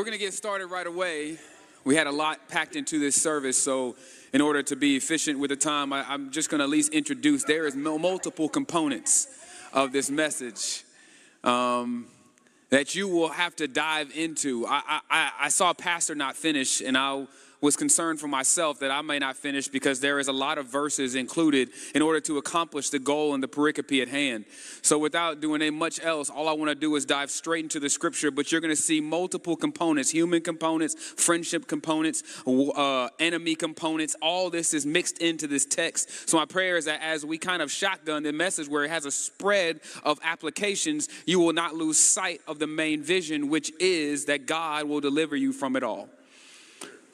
[0.00, 1.36] We're going to get started right away.
[1.84, 3.96] We had a lot packed into this service, so
[4.32, 6.94] in order to be efficient with the time, I, am just going to at least
[6.94, 9.28] introduce there is multiple components
[9.74, 10.84] of this message
[11.44, 12.06] um,
[12.70, 14.66] that you will have to dive into.
[14.66, 17.28] I, I, I saw Pastor not finish, and I'll
[17.60, 20.66] was concerned for myself that I may not finish because there is a lot of
[20.66, 24.46] verses included in order to accomplish the goal and the pericope at hand.
[24.82, 27.90] So, without doing much else, all I want to do is dive straight into the
[27.90, 28.30] scripture.
[28.30, 34.16] But you're going to see multiple components human components, friendship components, uh, enemy components.
[34.22, 36.28] All this is mixed into this text.
[36.28, 39.04] So, my prayer is that as we kind of shotgun the message where it has
[39.04, 44.24] a spread of applications, you will not lose sight of the main vision, which is
[44.26, 46.08] that God will deliver you from it all.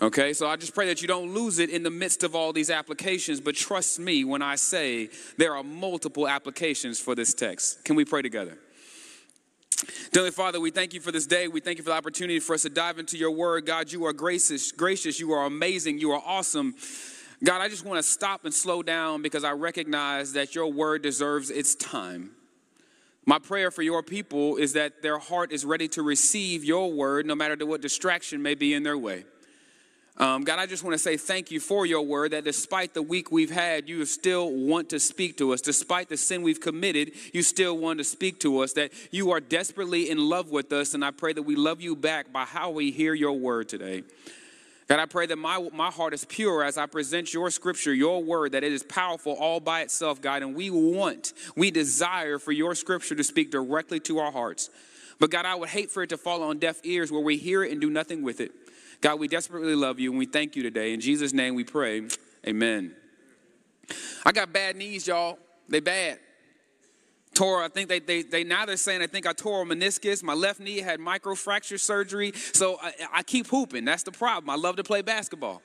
[0.01, 2.53] Okay, so I just pray that you don't lose it in the midst of all
[2.53, 7.83] these applications, but trust me when I say there are multiple applications for this text.
[7.83, 8.59] Can we pray together?
[10.13, 11.49] Dearly Father, we thank you for this day.
[11.49, 13.65] We thank you for the opportunity for us to dive into your word.
[13.65, 16.75] God, you are gracious, gracious, you are amazing, you are awesome.
[17.43, 21.03] God, I just want to stop and slow down because I recognize that your word
[21.03, 22.33] deserves its time.
[23.25, 27.25] My prayer for your people is that their heart is ready to receive your word
[27.25, 29.25] no matter what distraction may be in their way.
[30.19, 33.03] Um, God, I just want to say thank you for your word that despite the
[33.03, 35.61] week we've had, you still want to speak to us.
[35.61, 39.41] Despite the sin we've committed, you still want to speak to us, that you are
[39.41, 40.95] desperately in love with us.
[40.95, 44.05] And I pray that we love you back by how we hear your word today.
[44.89, 48.23] God, I pray that my, my heart is pure as I present your scripture, your
[48.23, 50.43] word, that it is powerful all by itself, God.
[50.43, 54.71] And we want, we desire for your scripture to speak directly to our hearts.
[55.19, 57.65] But God, I would hate for it to fall on deaf ears where we hear
[57.65, 58.53] it and do nothing with it.
[59.01, 60.93] God, we desperately love you and we thank you today.
[60.93, 62.09] In Jesus' name we pray.
[62.47, 62.95] Amen.
[64.25, 65.39] I got bad knees, y'all.
[65.69, 66.19] They bad.
[67.35, 70.23] Tore, I think they, they, they now they're saying I think I tore a meniscus.
[70.23, 72.33] My left knee had microfracture surgery.
[72.35, 73.85] So I, I keep hooping.
[73.85, 74.49] That's the problem.
[74.49, 75.61] I love to play basketball.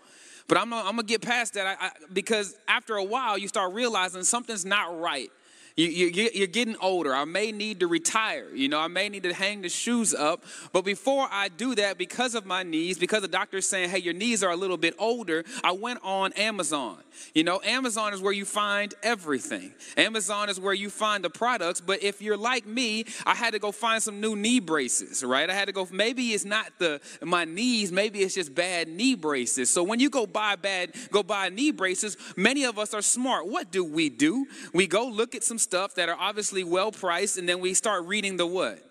[0.48, 3.73] But I'm, I'm gonna get past that I, I, because after a while you start
[3.73, 5.32] realizing something's not right.
[5.76, 7.15] You, you, you're getting older.
[7.15, 8.48] I may need to retire.
[8.54, 10.43] You know, I may need to hang the shoes up.
[10.73, 14.14] But before I do that, because of my knees, because the doctor's saying, hey, your
[14.14, 16.98] knees are a little bit older, I went on Amazon.
[17.33, 19.73] You know, Amazon is where you find everything.
[19.98, 21.81] Amazon is where you find the products.
[21.81, 25.49] But if you're like me, I had to go find some new knee braces, right?
[25.49, 29.15] I had to go, maybe it's not the my knees, maybe it's just bad knee
[29.15, 29.70] braces.
[29.70, 33.48] So when you go buy bad, go buy knee braces, many of us are smart.
[33.48, 34.45] What do we do?
[34.73, 38.05] We go look at some stuff that are obviously well priced, and then we start
[38.05, 38.83] reading the what?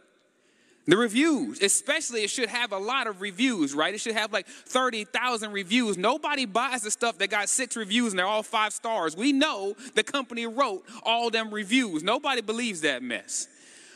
[0.87, 3.95] The reviews, especially, it should have a lot of reviews, right?
[3.95, 5.97] It should have like 30,000 reviews.
[5.97, 9.17] Nobody buys the stuff that got six reviews and they're all five stars.
[9.17, 12.03] We know the company wrote all them reviews.
[12.03, 13.47] Nobody believes that mess.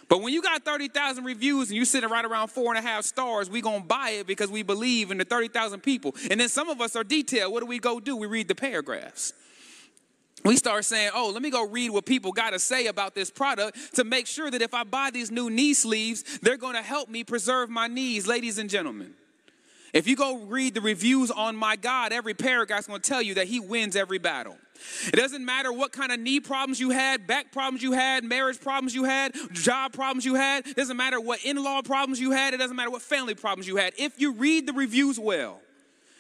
[0.09, 3.05] But when you got 30,000 reviews and you're sitting right around four and a half
[3.05, 6.15] stars, we gonna buy it because we believe in the 30,000 people.
[6.31, 7.53] And then some of us are detailed.
[7.53, 8.15] What do we go do?
[8.15, 9.33] We read the paragraphs
[10.45, 13.31] we start saying, oh, let me go read what people got to say about this
[13.31, 16.83] product to make sure that if I buy these new knee sleeves, they're going to
[16.83, 19.15] help me preserve my knees, ladies and gentlemen.
[19.95, 23.23] If you go read the reviews on my God, every paragraph is going to tell
[23.23, 24.57] you that He wins every battle.
[25.07, 28.61] It doesn't matter what kind of knee problems you had, back problems you had, marriage
[28.61, 30.67] problems you had, job problems you had.
[30.67, 32.55] It doesn't matter what in law problems you had.
[32.55, 33.95] It doesn't matter what family problems you had.
[33.97, 35.61] If you read the reviews well,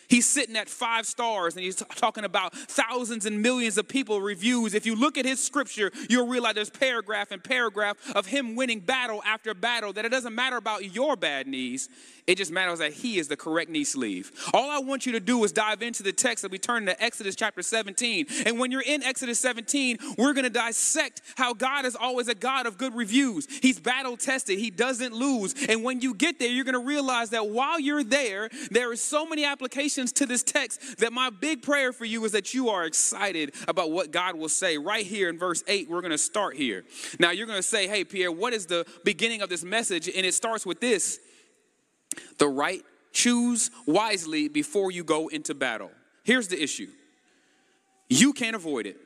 [0.09, 4.75] He's sitting at five stars and he's talking about thousands and millions of people reviews.
[4.75, 8.81] If you look at his scripture, you'll realize there's paragraph and paragraph of him winning
[8.81, 11.89] battle after battle, that it doesn't matter about your bad knees.
[12.27, 14.33] It just matters that he is the correct knee sleeve.
[14.55, 17.03] All I want you to do is dive into the text that we turn to
[17.03, 18.27] Exodus chapter 17.
[18.47, 22.35] And when you're in Exodus 17, we're going to dissect how God is always a
[22.35, 23.47] God of good reviews.
[23.61, 25.55] He's battle tested, He doesn't lose.
[25.69, 29.03] And when you get there, you're going to realize that while you're there, there is
[29.03, 32.69] so many applications to this text that my big prayer for you is that you
[32.69, 34.79] are excited about what God will say.
[34.79, 36.85] Right here in verse 8, we're going to start here.
[37.19, 40.09] Now, you're going to say, hey, Pierre, what is the beginning of this message?
[40.09, 41.19] And it starts with this
[42.39, 42.83] the right,
[43.13, 45.91] choose wisely before you go into battle.
[46.23, 46.89] Here's the issue
[48.09, 48.97] you can't avoid it.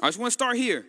[0.00, 0.84] I just want to start here.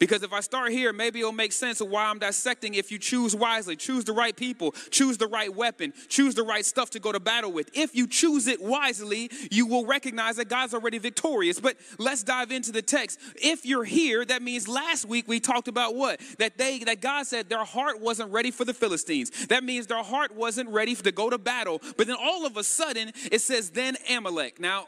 [0.00, 2.98] Because if I start here, maybe it'll make sense of why I'm dissecting if you
[2.98, 7.00] choose wisely, choose the right people, choose the right weapon, choose the right stuff to
[7.00, 7.68] go to battle with.
[7.74, 11.60] If you choose it wisely, you will recognize that God's already victorious.
[11.60, 13.20] But let's dive into the text.
[13.36, 16.18] If you're here, that means last week we talked about what?
[16.38, 19.30] That they that God said their heart wasn't ready for the Philistines.
[19.48, 21.82] That means their heart wasn't ready to go to battle.
[21.98, 24.58] But then all of a sudden it says then Amalek.
[24.58, 24.86] Now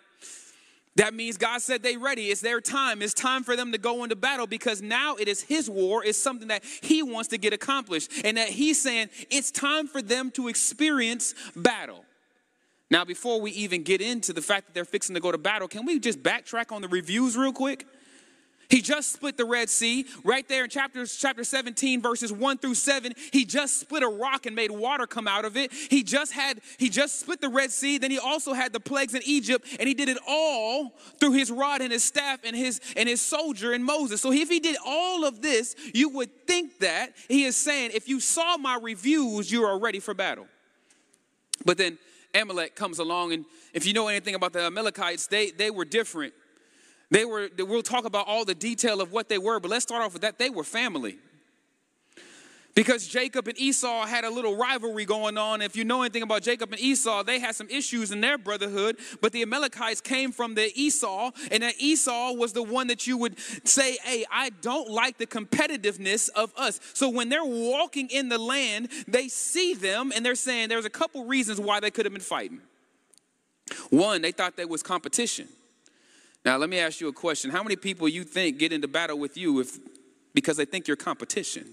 [0.96, 2.26] that means God said they're ready.
[2.26, 3.00] It's their time.
[3.00, 6.04] It's time for them to go into battle because now it is his war.
[6.04, 8.10] It's something that he wants to get accomplished.
[8.24, 12.04] And that he's saying it's time for them to experience battle.
[12.90, 15.66] Now, before we even get into the fact that they're fixing to go to battle,
[15.66, 17.86] can we just backtrack on the reviews real quick?
[18.72, 20.06] He just split the Red Sea.
[20.24, 24.46] Right there in chapter, chapter 17, verses 1 through 7, he just split a rock
[24.46, 25.70] and made water come out of it.
[25.74, 27.98] He just had, he just split the Red Sea.
[27.98, 31.50] Then he also had the plagues in Egypt, and he did it all through his
[31.50, 34.22] rod and his staff and his and his soldier and Moses.
[34.22, 38.08] So if he did all of this, you would think that he is saying, if
[38.08, 40.46] you saw my reviews, you are ready for battle.
[41.66, 41.98] But then
[42.34, 46.32] Amalek comes along, and if you know anything about the Amalekites, they, they were different.
[47.12, 50.02] They were, we'll talk about all the detail of what they were, but let's start
[50.02, 50.38] off with that.
[50.38, 51.18] They were family.
[52.74, 55.60] Because Jacob and Esau had a little rivalry going on.
[55.60, 58.96] If you know anything about Jacob and Esau, they had some issues in their brotherhood,
[59.20, 63.18] but the Amalekites came from the Esau, and that Esau was the one that you
[63.18, 63.38] would
[63.68, 66.80] say, Hey, I don't like the competitiveness of us.
[66.94, 70.90] So when they're walking in the land, they see them and they're saying there's a
[70.90, 72.62] couple reasons why they could have been fighting.
[73.90, 75.48] One, they thought there was competition.
[76.44, 77.50] Now, let me ask you a question.
[77.50, 79.78] How many people you think get into battle with you if
[80.34, 81.66] because they think you're competition?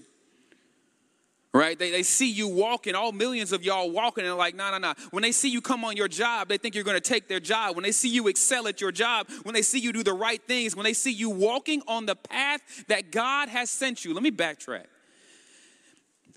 [1.52, 1.76] Right?
[1.76, 4.94] They, they see you walking, all millions of y'all walking, and like, no, no, no.
[5.10, 7.40] When they see you come on your job, they think you're going to take their
[7.40, 7.74] job.
[7.74, 10.40] When they see you excel at your job, when they see you do the right
[10.46, 14.14] things, when they see you walking on the path that God has sent you.
[14.14, 14.86] Let me backtrack.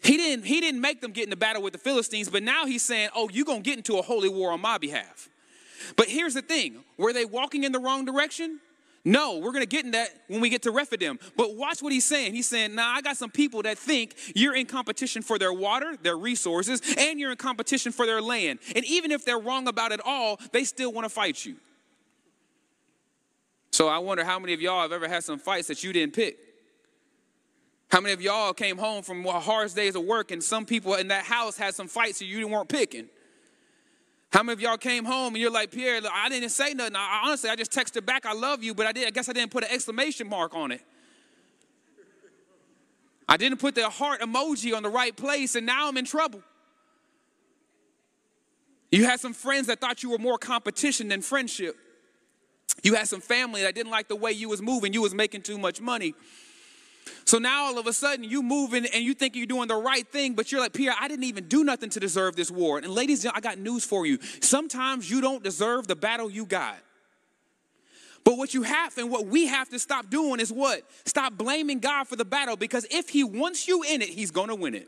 [0.03, 2.81] He didn't, he didn't make them get into battle with the Philistines, but now he's
[2.81, 5.29] saying, oh, you're going to get into a holy war on my behalf.
[5.95, 8.59] But here's the thing were they walking in the wrong direction?
[9.05, 11.19] No, we're going to get in that when we get to Rephidim.
[11.35, 12.33] But watch what he's saying.
[12.33, 15.51] He's saying, now nah, I got some people that think you're in competition for their
[15.51, 18.59] water, their resources, and you're in competition for their land.
[18.75, 21.57] And even if they're wrong about it all, they still want to fight you.
[23.71, 26.13] So I wonder how many of y'all have ever had some fights that you didn't
[26.13, 26.37] pick?
[27.89, 31.09] How many of y'all came home from hard days of work and some people in
[31.09, 33.09] that house had some fights that you weren't picking?
[34.33, 36.95] How many of y'all came home and you're like, Pierre, I didn't say nothing.
[36.95, 39.07] I, honestly, I just texted back, I love you, but I did.
[39.07, 40.81] I guess I didn't put an exclamation mark on it.
[43.29, 46.41] I didn't put the heart emoji on the right place, and now I'm in trouble.
[48.91, 51.75] You had some friends that thought you were more competition than friendship.
[52.81, 54.93] You had some family that didn't like the way you was moving.
[54.93, 56.15] You was making too much money.
[57.25, 60.07] So now all of a sudden you moving and you think you're doing the right
[60.07, 62.77] thing, but you're like, Pierre, I didn't even do nothing to deserve this war.
[62.77, 64.19] And ladies, I got news for you.
[64.41, 66.77] Sometimes you don't deserve the battle you got.
[68.23, 70.83] But what you have and what we have to stop doing is what?
[71.05, 74.55] Stop blaming God for the battle because if He wants you in it, He's gonna
[74.55, 74.87] win it.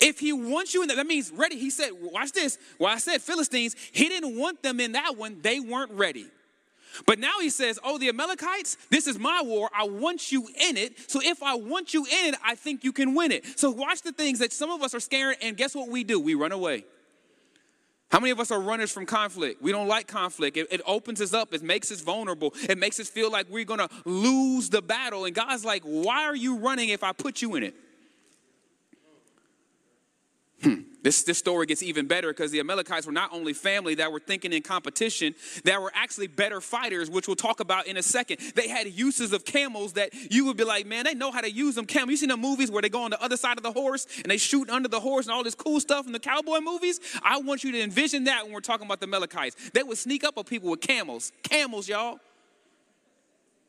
[0.00, 1.58] If he wants you in that, that means ready.
[1.58, 2.58] He said, watch this.
[2.78, 5.38] Well, I said Philistines, he didn't want them in that one.
[5.40, 6.26] They weren't ready.
[7.04, 9.68] But now he says, Oh, the Amalekites, this is my war.
[9.74, 11.10] I want you in it.
[11.10, 13.58] So if I want you in it, I think you can win it.
[13.58, 16.20] So watch the things that some of us are scared, and guess what we do?
[16.20, 16.84] We run away.
[18.08, 19.60] How many of us are runners from conflict?
[19.60, 20.56] We don't like conflict.
[20.56, 23.64] It, it, opens us up, it makes us vulnerable, it makes us feel like we're
[23.64, 25.24] gonna lose the battle.
[25.24, 27.74] And God's like, Why are you running if I put you in it?
[30.62, 30.74] Hmm.
[31.06, 34.18] This, this story gets even better because the Amalekites were not only family that were
[34.18, 38.40] thinking in competition, that were actually better fighters, which we'll talk about in a second.
[38.56, 41.48] They had uses of camels that you would be like, man, they know how to
[41.48, 41.86] use them.
[41.86, 42.10] Camel.
[42.10, 44.24] You seen the movies where they go on the other side of the horse and
[44.32, 46.98] they shoot under the horse and all this cool stuff in the cowboy movies?
[47.22, 49.70] I want you to envision that when we're talking about the Amalekites.
[49.74, 51.30] They would sneak up on people with camels.
[51.44, 52.18] Camels, y'all.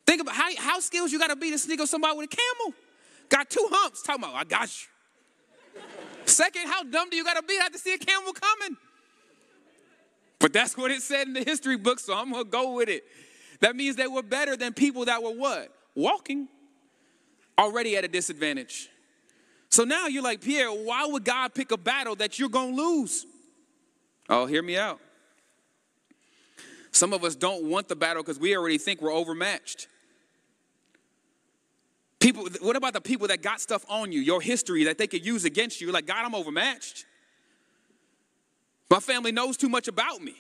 [0.08, 2.36] Think about how, how skills you got to be to sneak up somebody with a
[2.36, 2.74] camel.
[3.30, 4.02] Got two humps.
[4.02, 4.88] Talking about, I got you.
[6.28, 8.78] Second, how dumb do you got to be not to see a camel coming?
[10.40, 12.90] But that's what it said in the history book, so I'm going to go with
[12.90, 13.04] it.
[13.62, 15.70] That means they were better than people that were what?
[15.96, 16.48] Walking.
[17.58, 18.90] Already at a disadvantage.
[19.70, 22.82] So now you're like, Pierre, why would God pick a battle that you're going to
[22.82, 23.26] lose?
[24.30, 25.00] Oh, hear me out.
[26.92, 29.88] Some of us don't want the battle because we already think we're overmatched.
[32.28, 35.26] People, what about the people that got stuff on you, your history that they could
[35.26, 35.94] use against you?
[35.94, 37.06] Like, God, I'm overmatched.
[38.90, 40.36] My family knows too much about me.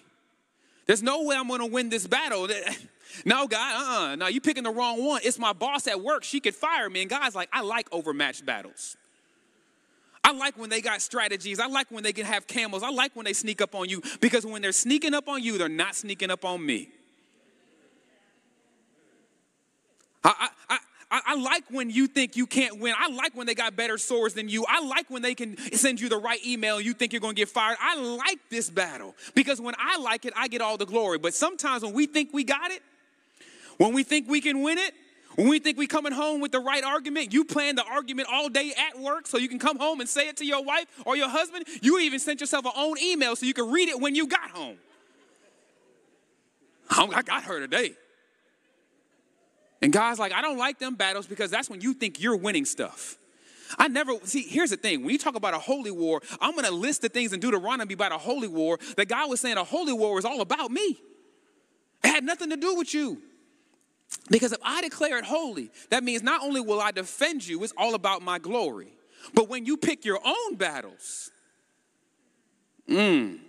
[0.85, 2.49] There's no way I'm gonna win this battle.
[3.23, 4.15] No, God, uh-uh.
[4.17, 5.21] No, you picking the wrong one.
[5.23, 6.25] It's my boss at work.
[6.25, 7.01] She could fire me.
[7.01, 8.97] And God's like, I like overmatched battles.
[10.25, 11.57] I like when they got strategies.
[11.57, 12.83] I like when they can have camels.
[12.83, 15.57] I like when they sneak up on you because when they're sneaking up on you,
[15.57, 16.89] they're not sneaking up on me.
[20.25, 20.77] I, I,
[21.09, 22.93] I, I, like when you think you can't win.
[22.97, 24.65] I like when they got better swords than you.
[24.67, 27.39] I like when they can send you the right email you think you're going to
[27.39, 27.77] get fired.
[27.81, 31.17] I like this battle because when I like it, I get all the glory.
[31.17, 32.81] But sometimes when we think we got it,
[33.77, 34.93] when we think we can win it,
[35.37, 38.49] When we think we coming home with the right argument, you plan the argument all
[38.49, 41.15] day at work so you can come home and say it to your wife or
[41.15, 41.65] your husband.
[41.83, 44.49] You even sent yourself an own email so you can read it when you got
[44.49, 44.77] home.
[46.89, 47.93] I got her today.
[49.81, 52.65] And God's like, I don't like them battles because that's when you think you're winning
[52.65, 53.17] stuff.
[53.77, 54.43] I never see.
[54.43, 57.09] Here's the thing: when you talk about a holy war, I'm going to list the
[57.09, 60.25] things in Deuteronomy about a holy war that God was saying a holy war was
[60.25, 60.97] all about me.
[62.03, 63.21] It had nothing to do with you.
[64.29, 67.73] Because if I declare it holy, that means not only will I defend you, it's
[67.77, 68.93] all about my glory.
[69.33, 71.29] But when you pick your own battles,
[72.87, 73.39] mmm,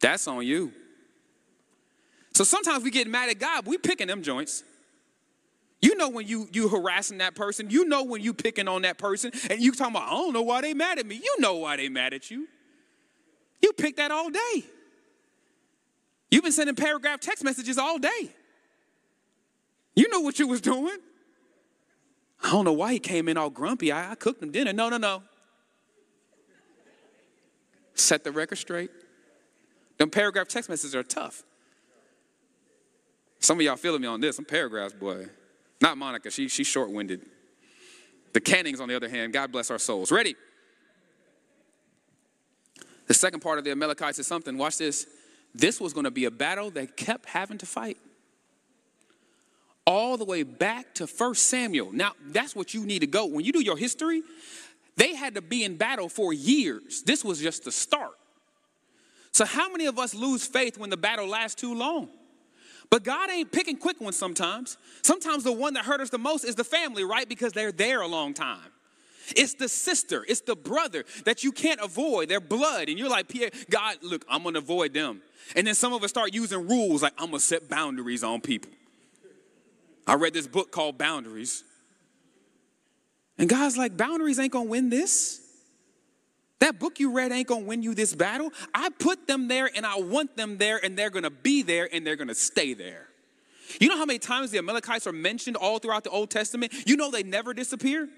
[0.00, 0.72] that's on you.
[2.32, 4.64] So sometimes we get mad at God, we picking them joints.
[5.84, 7.68] You know when you you harassing that person.
[7.68, 10.40] You know when you picking on that person, and you talking about I don't know
[10.40, 11.16] why they mad at me.
[11.16, 12.48] You know why they mad at you.
[13.60, 14.64] You pick that all day.
[16.30, 18.30] You've been sending paragraph text messages all day.
[19.94, 20.96] You know what you was doing.
[22.42, 23.92] I don't know why he came in all grumpy.
[23.92, 24.72] I, I cooked him dinner.
[24.72, 25.22] No, no, no.
[27.92, 28.90] Set the record straight.
[29.98, 31.42] Them paragraph text messages are tough.
[33.38, 34.36] Some of y'all feeling me on this.
[34.36, 35.26] Some paragraphs, boy.
[35.80, 37.22] Not Monica, she, she's short winded.
[38.32, 40.10] The Cannings, on the other hand, God bless our souls.
[40.10, 40.34] Ready?
[43.06, 44.56] The second part of the Amalekites is something.
[44.56, 45.06] Watch this.
[45.54, 47.98] This was going to be a battle they kept having to fight.
[49.86, 51.92] All the way back to 1 Samuel.
[51.92, 53.26] Now, that's what you need to go.
[53.26, 54.22] When you do your history,
[54.96, 57.02] they had to be in battle for years.
[57.02, 58.14] This was just the start.
[59.32, 62.08] So, how many of us lose faith when the battle lasts too long?
[62.90, 64.76] But God ain't picking quick ones sometimes.
[65.02, 67.28] Sometimes the one that hurt us the most is the family, right?
[67.28, 68.70] Because they're there a long time.
[69.34, 72.28] It's the sister, it's the brother that you can't avoid.
[72.28, 72.88] They're blood.
[72.88, 75.22] And you're like, Pierre, God, look, I'm gonna avoid them.
[75.56, 78.70] And then some of us start using rules like, I'm gonna set boundaries on people.
[80.06, 81.64] I read this book called Boundaries.
[83.38, 85.40] And God's like, boundaries ain't gonna win this.
[86.64, 88.50] That book you read ain't gonna win you this battle.
[88.72, 92.06] I put them there and I want them there and they're gonna be there and
[92.06, 93.08] they're gonna stay there.
[93.78, 96.72] You know how many times the Amalekites are mentioned all throughout the Old Testament?
[96.86, 98.08] You know they never disappear?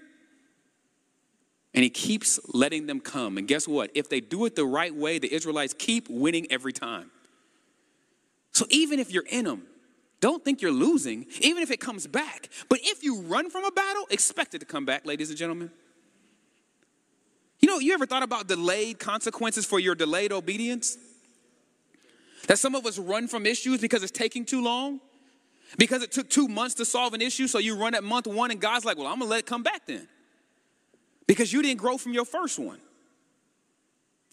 [1.75, 3.37] And he keeps letting them come.
[3.37, 3.91] And guess what?
[3.97, 7.11] If they do it the right way, the Israelites keep winning every time.
[8.53, 9.63] So even if you're in them,
[10.21, 12.49] don't think you're losing, even if it comes back.
[12.69, 15.73] But if you run from a battle, expect it to come back, ladies and gentlemen.
[17.61, 20.99] You know, you ever thought about delayed consequences for your delayed obedience?
[22.49, 25.01] That some of us run from issues because it's taking too long?
[25.79, 28.51] Because it took two months to solve an issue, so you run at month one,
[28.51, 30.07] and God's like, well, I'm gonna let it come back then.
[31.27, 32.79] Because you didn't grow from your first one.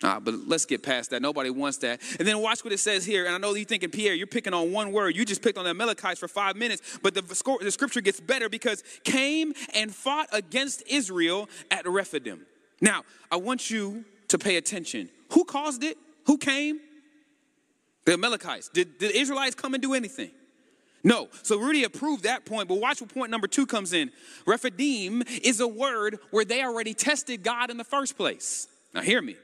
[0.04, 1.22] Ah, but let's get past that.
[1.22, 2.02] Nobody wants that.
[2.20, 3.26] And then watch what it says here.
[3.26, 5.16] And I know you're thinking, Pierre, you're picking on one word.
[5.16, 7.00] You just picked on the Amalekites for five minutes.
[7.02, 12.46] But the, the scripture gets better because came and fought against Israel at Rephidim.
[12.84, 15.10] Now, I want you to pay attention.
[15.32, 15.98] Who caused it?
[16.26, 16.82] Who came?
[18.06, 18.68] The Amalekites.
[18.68, 20.32] Did, did the Israelites come and do anything?
[21.02, 21.30] No.
[21.44, 24.12] So Rudy approved that point, but watch what point number two comes in.
[24.46, 28.68] Rephidim is a word where they already tested God in the first place.
[28.94, 29.38] Now, hear me.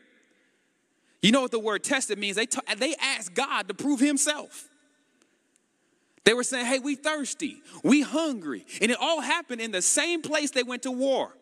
[1.22, 2.36] You know what the word tested means?
[2.36, 4.67] They, t- they asked God to prove himself.
[6.25, 8.65] They were saying, hey, we thirsty, we hungry.
[8.81, 11.34] And it all happened in the same place they went to war.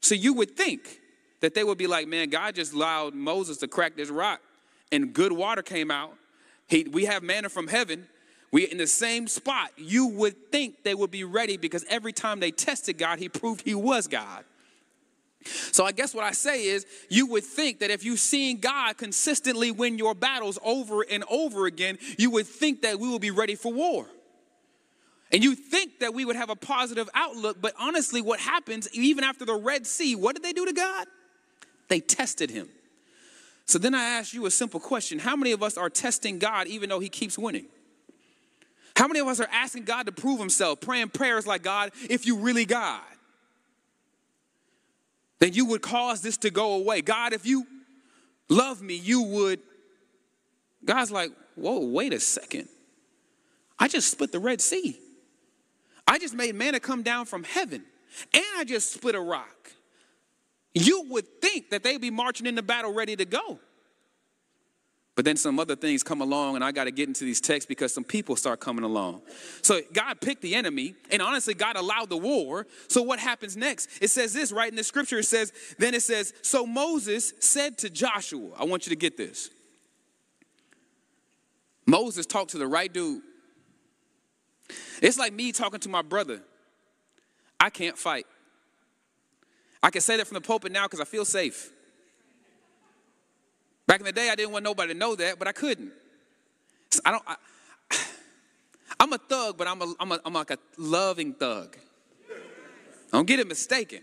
[0.00, 1.00] So you would think
[1.44, 4.40] that they would be like, man, God just allowed Moses to crack this rock
[4.90, 6.14] and good water came out.
[6.68, 8.06] He, we have manna from heaven.
[8.50, 9.70] We in the same spot.
[9.76, 13.60] You would think they would be ready because every time they tested God, he proved
[13.60, 14.44] he was God.
[15.44, 18.96] So I guess what I say is you would think that if you've seen God
[18.96, 23.30] consistently win your battles over and over again, you would think that we will be
[23.30, 24.06] ready for war.
[25.30, 29.24] And you think that we would have a positive outlook, but honestly, what happens even
[29.24, 31.06] after the Red Sea, what did they do to God?
[31.88, 32.68] They tested him.
[33.66, 36.66] So then I ask you a simple question How many of us are testing God
[36.66, 37.66] even though he keeps winning?
[38.96, 42.26] How many of us are asking God to prove himself, praying prayers like, God, if
[42.26, 43.02] you really God,
[45.40, 47.02] then you would cause this to go away.
[47.02, 47.66] God, if you
[48.48, 49.60] love me, you would.
[50.84, 52.68] God's like, whoa, wait a second.
[53.78, 54.98] I just split the Red Sea.
[56.06, 57.82] I just made manna come down from heaven.
[58.32, 59.72] And I just split a rock
[60.74, 63.60] you would think that they'd be marching into battle ready to go.
[65.16, 67.68] But then some other things come along, and I got to get into these texts
[67.68, 69.22] because some people start coming along.
[69.62, 72.66] So God picked the enemy, and honestly, God allowed the war.
[72.88, 73.88] So what happens next?
[74.02, 75.20] It says this right in the scripture.
[75.20, 79.16] It says, then it says, so Moses said to Joshua, I want you to get
[79.16, 79.50] this.
[81.86, 83.22] Moses talked to the right dude.
[85.00, 86.40] It's like me talking to my brother.
[87.60, 88.26] I can't fight.
[89.84, 91.70] I can say that from the pulpit now because I feel safe.
[93.86, 95.92] Back in the day, I didn't want nobody to know that, but I couldn't.
[96.90, 97.22] So I don't.
[97.26, 97.36] I,
[99.00, 101.76] I'm a thug, but I'm, a, I'm, a, I'm like a loving thug.
[103.12, 104.00] Don't get it mistaken.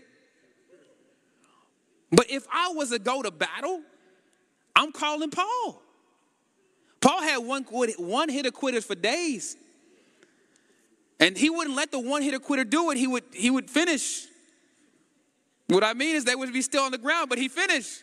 [2.12, 3.80] But if I was to go to battle,
[4.76, 5.82] I'm calling Paul.
[7.00, 9.56] Paul had one, one hitter quitters for days.
[11.18, 12.98] And he wouldn't let the one hitter quitter do it.
[12.98, 14.28] He would, he would finish.
[15.68, 18.02] What I mean is they would be still on the ground, but he finished.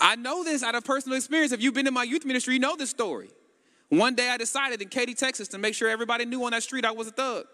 [0.00, 1.52] I know this out of personal experience.
[1.52, 3.30] If you've been in my youth ministry, you know this story.
[3.88, 6.84] One day I decided in Katy, Texas, to make sure everybody knew on that street
[6.84, 7.46] I was a thug.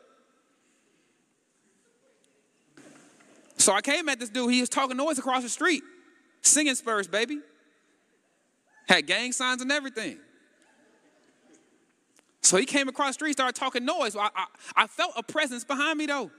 [3.57, 4.53] So I came at this dude.
[4.53, 5.83] He was talking noise across the street,
[6.43, 7.39] singing Spurs, baby.
[8.89, 10.19] Had gang signs and everything.
[12.43, 14.17] So he came across the street, started talking noise.
[14.17, 14.47] I, I,
[14.77, 16.31] I felt a presence behind me, though.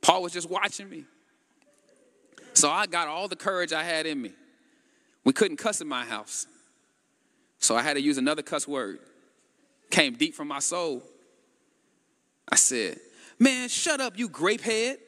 [0.00, 1.04] Paul was just watching me.
[2.54, 4.32] So I got all the courage I had in me.
[5.24, 6.46] We couldn't cuss in my house.
[7.58, 9.00] So I had to use another cuss word.
[9.90, 11.02] Came deep from my soul.
[12.50, 12.98] I said,
[13.38, 14.98] Man, shut up, you grape head.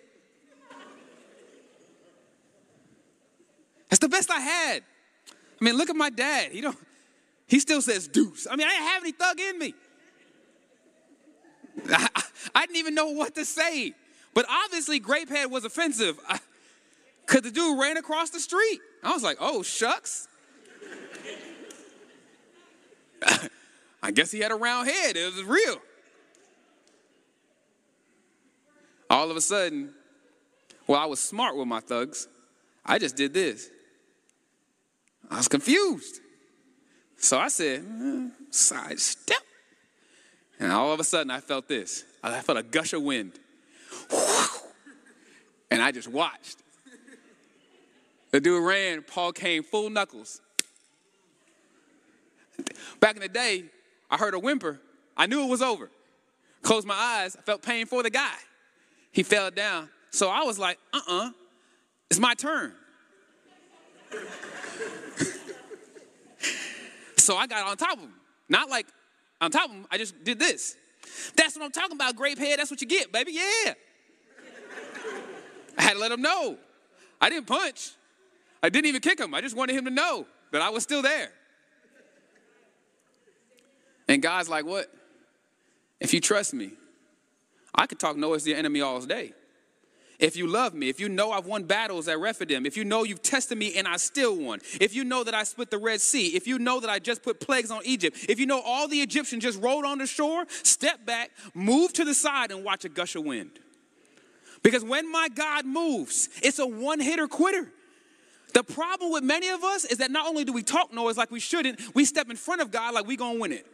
[3.89, 4.83] That's the best I had.
[5.61, 6.53] I mean, look at my dad.
[6.53, 6.77] He don't,
[7.47, 8.47] he still says deuce.
[8.51, 9.75] I mean, I didn't have any thug in me.
[11.91, 12.23] I,
[12.55, 13.95] I didn't even know what to say.
[14.39, 16.17] But obviously, grapehead was offensive.
[17.27, 18.79] Because the dude ran across the street.
[19.03, 20.29] I was like, oh, shucks.
[24.01, 25.17] I guess he had a round head.
[25.17, 25.79] It was real.
[29.11, 29.93] All of a sudden,
[30.87, 32.29] well, I was smart with my thugs.
[32.87, 33.69] I just did this.
[35.29, 36.21] I was confused.
[37.17, 39.43] So I said, mm, side step.
[40.61, 42.05] And all of a sudden, I felt this.
[42.23, 43.33] I felt a gush of wind.
[45.71, 46.63] And I just watched.
[48.31, 50.41] The dude ran, Paul came full knuckles.
[53.01, 53.65] Back in the day,
[54.11, 54.81] I heard a whimper.
[55.17, 55.91] I knew it was over.
[56.63, 58.35] Closed my eyes, I felt pain for the guy.
[59.13, 59.89] He fell down.
[60.11, 61.31] So I was like, uh uh-uh, uh,
[62.11, 62.73] it's my turn.
[67.17, 68.15] so I got on top of him.
[68.49, 68.87] Not like
[69.41, 70.77] on top of him, I just did this.
[71.37, 72.59] That's what I'm talking about, grape head.
[72.59, 73.33] That's what you get, baby.
[73.33, 73.75] Yeah.
[75.79, 76.59] I had to let him know.
[77.21, 77.93] I didn't punch.
[78.63, 79.33] I didn't even kick him.
[79.35, 81.31] I just wanted him to know that I was still there.
[84.09, 84.93] And God's like, what?
[86.01, 86.73] If you trust me,
[87.75, 89.33] I could talk to your enemy all day.
[90.19, 93.05] If you love me, if you know I've won battles at Rephidim, if you know
[93.05, 96.01] you've tested me and I still won, if you know that I split the Red
[96.01, 98.89] Sea, if you know that I just put plagues on Egypt, if you know all
[98.89, 102.85] the Egyptians just rolled on the shore, step back, move to the side, and watch
[102.85, 103.61] a gush of wind.
[104.63, 107.71] Because when my God moves, it's a one hitter quitter.
[108.55, 111.31] The problem with many of us is that not only do we talk noise like
[111.31, 113.67] we shouldn't, we step in front of God like we gonna win it.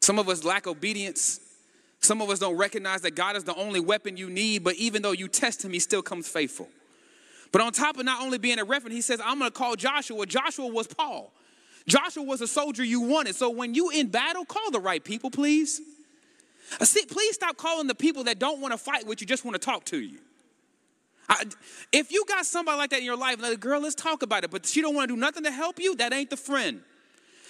[0.00, 1.40] Some of us lack obedience.
[2.00, 5.02] Some of us don't recognize that God is the only weapon you need, but even
[5.02, 6.68] though you test him, he still comes faithful.
[7.50, 10.26] But on top of not only being a reference, he says, I'm gonna call Joshua.
[10.26, 11.32] Joshua was Paul.
[11.88, 13.34] Joshua was a soldier you wanted.
[13.34, 15.80] So when you in battle, call the right people, please.
[16.80, 19.44] Uh, see, please stop calling the people that don't want to fight with you, just
[19.44, 20.18] want to talk to you.
[21.28, 21.44] I,
[21.92, 24.50] if you got somebody like that in your life, like, girl, let's talk about it,
[24.50, 26.80] but she don't want to do nothing to help you, that ain't the friend.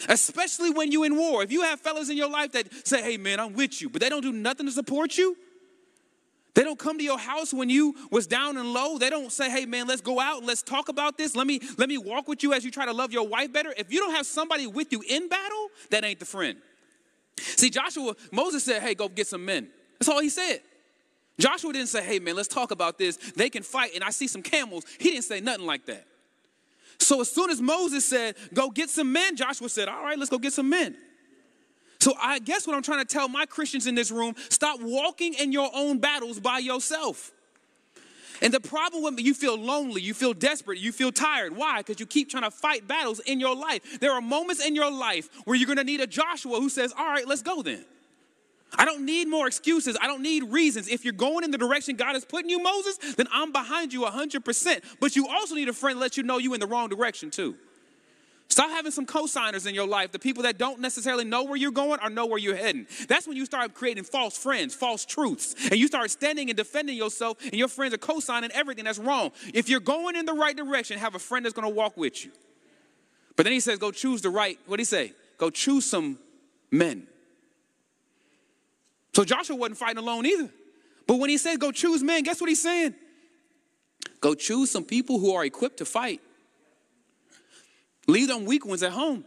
[0.08, 1.42] Especially when you in war.
[1.42, 4.00] If you have fellas in your life that say, hey man, I'm with you, but
[4.00, 5.36] they don't do nothing to support you,
[6.56, 8.96] they don't come to your house when you was down and low.
[8.96, 11.36] They don't say, "Hey man, let's go out and let's talk about this.
[11.36, 13.74] Let me let me walk with you as you try to love your wife better."
[13.76, 16.56] If you don't have somebody with you in battle, that ain't the friend.
[17.38, 19.68] See, Joshua, Moses said, "Hey, go get some men."
[19.98, 20.60] That's all he said.
[21.38, 23.16] Joshua didn't say, hey, man, let's talk about this.
[23.16, 24.84] They can fight, and I see some camels.
[24.98, 26.06] He didn't say nothing like that.
[26.98, 30.30] So as soon as Moses said, go get some men, Joshua said, all right, let's
[30.30, 30.96] go get some men.
[32.00, 35.34] So I guess what I'm trying to tell my Christians in this room stop walking
[35.34, 37.32] in your own battles by yourself.
[38.42, 41.56] And the problem with you feel lonely, you feel desperate, you feel tired.
[41.56, 41.78] Why?
[41.78, 44.00] Because you keep trying to fight battles in your life.
[44.00, 46.92] There are moments in your life where you're going to need a Joshua who says,
[46.96, 47.84] All right, let's go then.
[48.74, 49.96] I don't need more excuses.
[50.00, 50.88] I don't need reasons.
[50.88, 54.02] If you're going in the direction God is putting you, Moses, then I'm behind you
[54.02, 54.84] 100%.
[55.00, 57.30] But you also need a friend to let you know you're in the wrong direction
[57.30, 57.56] too.
[58.48, 61.72] Stop having some co-signers in your life, the people that don't necessarily know where you're
[61.72, 62.86] going or know where you're heading.
[63.08, 66.96] That's when you start creating false friends, false truths, and you start standing and defending
[66.96, 69.32] yourself, and your friends are co-signing everything that's wrong.
[69.52, 72.24] If you're going in the right direction, have a friend that's going to walk with
[72.24, 72.30] you.
[73.34, 75.12] But then he says, go choose the right, what did he say?
[75.38, 76.18] Go choose some
[76.70, 77.06] men.
[79.12, 80.50] So Joshua wasn't fighting alone either.
[81.06, 82.94] But when he says go choose men, guess what he's saying?
[84.20, 86.20] Go choose some people who are equipped to fight.
[88.06, 89.24] Leave them weak ones at home.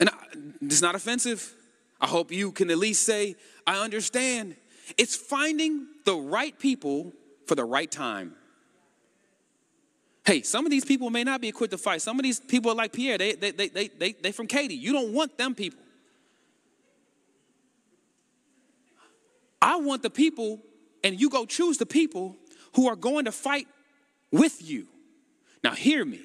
[0.00, 0.10] And
[0.60, 1.54] it's not offensive.
[2.00, 4.56] I hope you can at least say, I understand.
[4.98, 7.12] It's finding the right people
[7.46, 8.34] for the right time.
[10.24, 12.02] Hey, some of these people may not be equipped to fight.
[12.02, 14.74] Some of these people are like Pierre, they, they, they, they, they, they from Katy.
[14.74, 15.80] You don't want them people.
[19.60, 20.60] I want the people,
[21.04, 22.36] and you go choose the people
[22.74, 23.68] who are going to fight
[24.32, 24.88] with you.
[25.62, 26.20] Now, hear me.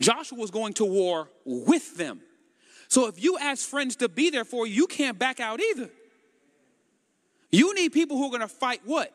[0.00, 2.20] Joshua was going to war with them.
[2.88, 5.90] So if you ask friends to be there for you, you can't back out either.
[7.52, 9.12] You need people who are going to fight what?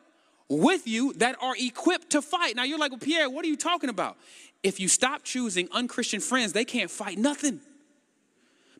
[0.48, 2.54] With you that are equipped to fight.
[2.56, 4.16] Now you're like, well, Pierre, what are you talking about?
[4.62, 7.60] If you stop choosing unchristian friends, they can't fight nothing.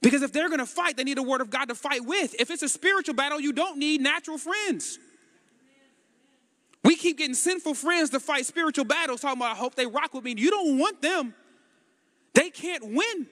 [0.00, 2.34] Because if they're going to fight, they need a word of God to fight with.
[2.38, 4.98] If it's a spiritual battle, you don't need natural friends.
[6.84, 10.14] We keep getting sinful friends to fight spiritual battles, talking about, I hope they rock
[10.14, 10.34] with me.
[10.36, 11.34] You don't want them.
[12.36, 13.26] They can't win.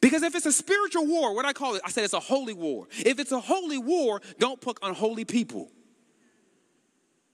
[0.00, 2.52] Because if it's a spiritual war, what I call it, I said it's a holy
[2.52, 2.88] war.
[2.98, 5.70] If it's a holy war, don't put unholy people.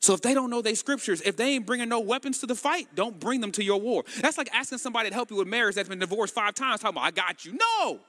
[0.00, 2.54] So if they don't know their scriptures, if they ain't bringing no weapons to the
[2.54, 4.04] fight, don't bring them to your war.
[4.20, 6.98] That's like asking somebody to help you with marriage that's been divorced five times, talking
[6.98, 7.52] about, I got you.
[7.52, 8.00] No.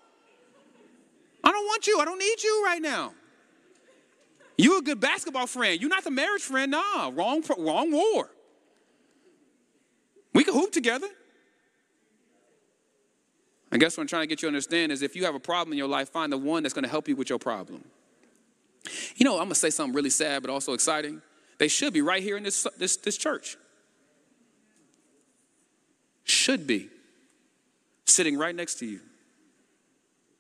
[1.43, 1.99] I don't want you.
[1.99, 3.13] I don't need you right now.
[4.57, 5.79] You a good basketball friend.
[5.79, 6.71] You're not the marriage friend.
[6.71, 8.29] Nah, wrong, wrong war.
[10.33, 11.07] We can hoop together.
[13.75, 15.39] I guess what I'm trying to get you to understand is if you have a
[15.39, 17.83] problem in your life, find the one that's going to help you with your problem.
[19.17, 21.21] You know, I'm going to say something really sad but also exciting.
[21.57, 23.57] They should be right here in this, this, this church.
[26.23, 26.88] Should be
[28.05, 29.01] sitting right next to you.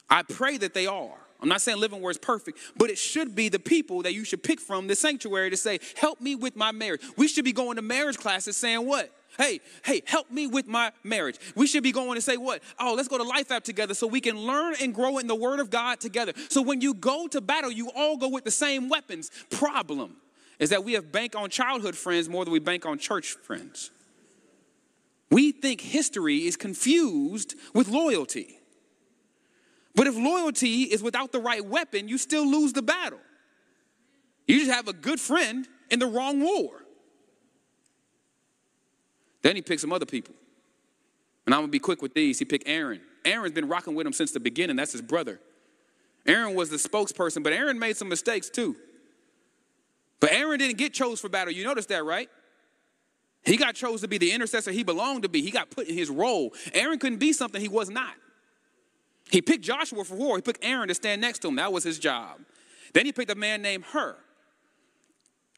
[0.09, 1.17] I pray that they are.
[1.41, 4.23] I'm not saying living where it's perfect, but it should be the people that you
[4.23, 7.01] should pick from the sanctuary to say, Help me with my marriage.
[7.17, 9.11] We should be going to marriage classes saying what?
[9.37, 11.37] Hey, hey, help me with my marriage.
[11.55, 12.61] We should be going to say what?
[12.79, 15.35] Oh, let's go to Life App together so we can learn and grow in the
[15.35, 16.33] Word of God together.
[16.49, 19.31] So when you go to battle, you all go with the same weapons.
[19.49, 20.15] Problem
[20.59, 23.91] is that we have bank on childhood friends more than we bank on church friends.
[25.29, 28.59] We think history is confused with loyalty.
[29.95, 33.19] But if loyalty is without the right weapon, you still lose the battle.
[34.47, 36.84] You just have a good friend in the wrong war.
[39.45, 40.33] Then he picked some other people.
[41.45, 42.39] And I'm gonna be quick with these.
[42.39, 42.99] He picked Aaron.
[43.23, 44.75] Aaron's been rocking with him since the beginning.
[44.75, 45.39] That's his brother.
[46.25, 48.75] Aaron was the spokesperson, but Aaron made some mistakes too.
[50.19, 51.53] But Aaron didn't get chose for battle.
[51.53, 52.27] You notice that, right?
[53.43, 55.43] He got chose to be the intercessor he belonged to be.
[55.43, 56.51] He got put in his role.
[56.73, 58.15] Aaron couldn't be something he was not.
[59.29, 60.37] He picked Joshua for war.
[60.37, 61.57] He picked Aaron to stand next to him.
[61.57, 62.39] That was his job.
[62.93, 64.15] Then he picked a man named Hur.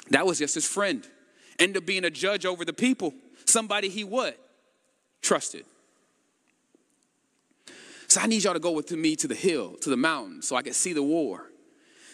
[0.10, 1.08] That was just his friend.
[1.58, 3.14] Ended up being a judge over the people.
[3.48, 4.38] Somebody he what?
[5.22, 5.66] Trusted.
[8.08, 10.56] So I need y'all to go with me to the hill, to the mountain, so
[10.56, 11.52] I can see the war.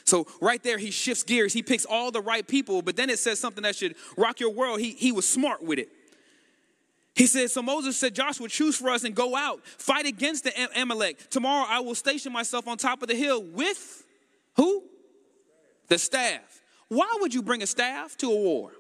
[0.06, 1.54] So right there, he shifts gears.
[1.54, 4.50] He picks all the right people, but then it says something that should rock your
[4.50, 4.80] world.
[4.80, 5.90] He, he was smart with it.
[7.16, 10.70] He said, So Moses said, Joshua, choose for us and go out, fight against the
[10.76, 11.30] Amalek.
[11.30, 14.06] Tomorrow I will station myself on top of the hill with
[14.56, 14.84] who?
[15.88, 16.62] The staff.
[16.90, 18.72] Why would you bring a staff to a war?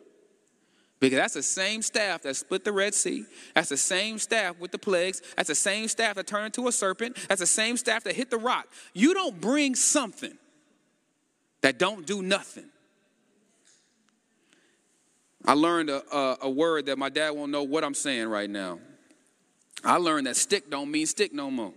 [1.03, 3.25] Because that's the same staff that split the Red Sea.
[3.55, 5.21] That's the same staff with the plagues.
[5.35, 7.17] That's the same staff that turned into a serpent.
[7.27, 8.69] That's the same staff that hit the rock.
[8.93, 10.31] You don't bring something
[11.59, 12.69] that don't do nothing.
[15.43, 18.49] I learned a, a, a, word that my dad won't know what I'm saying right
[18.49, 18.79] now.
[19.83, 21.73] I learned that stick don't mean stick no more.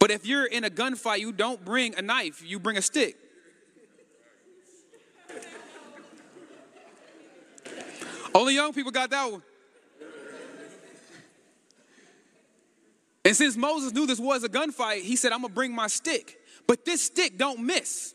[0.00, 3.16] But if you're in a gunfight, you don't bring a knife, you bring a stick.
[8.34, 9.42] Only young people got that one.
[13.24, 16.38] And since Moses knew this was a gunfight, he said, I'm gonna bring my stick.
[16.66, 18.14] But this stick don't miss.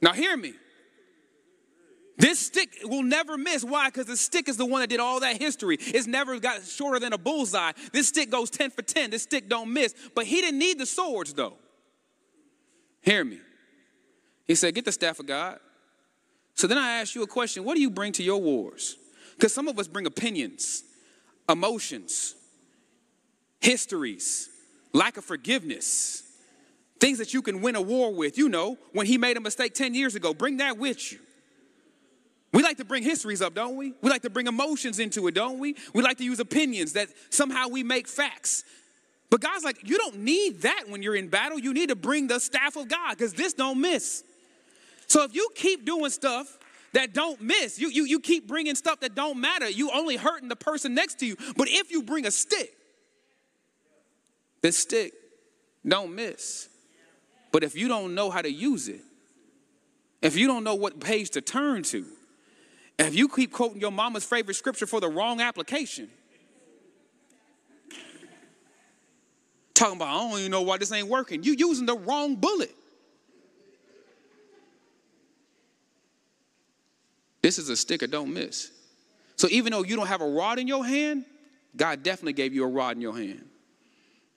[0.00, 0.54] Now hear me.
[2.16, 3.64] This stick will never miss.
[3.64, 3.88] Why?
[3.88, 5.76] Because the stick is the one that did all that history.
[5.80, 7.72] It's never got shorter than a bullseye.
[7.92, 9.10] This stick goes 10 for 10.
[9.10, 9.94] This stick don't miss.
[10.14, 11.58] But he didn't need the swords though.
[13.02, 13.40] Hear me.
[14.46, 15.58] He said, Get the staff of God.
[16.54, 18.96] So then I ask you a question what do you bring to your wars?
[19.36, 20.84] Because some of us bring opinions,
[21.48, 22.34] emotions,
[23.60, 24.48] histories,
[24.92, 26.22] lack of forgiveness.
[27.00, 28.38] Things that you can win a war with.
[28.38, 31.18] You know, when he made a mistake 10 years ago, bring that with you.
[32.52, 33.94] We like to bring histories up, don't we?
[34.00, 35.74] We like to bring emotions into it, don't we?
[35.92, 38.62] We like to use opinions that somehow we make facts.
[39.28, 41.58] But God's like, you don't need that when you're in battle.
[41.58, 44.22] You need to bring the staff of God because this don't miss.
[45.06, 46.58] So if you keep doing stuff
[46.92, 50.48] that don't miss, you, you, you keep bringing stuff that don't matter, you only hurting
[50.48, 51.36] the person next to you.
[51.56, 52.72] But if you bring a stick,
[54.62, 55.12] this stick
[55.86, 56.68] don't miss.
[57.52, 59.00] But if you don't know how to use it,
[60.22, 62.06] if you don't know what page to turn to,
[62.98, 66.08] if you keep quoting your mama's favorite scripture for the wrong application,
[69.74, 71.42] talking about, I don't even know why this ain't working.
[71.42, 72.74] You using the wrong bullet.
[77.44, 78.70] This is a sticker, don't miss.
[79.36, 81.26] So even though you don't have a rod in your hand,
[81.76, 83.44] God definitely gave you a rod in your hand.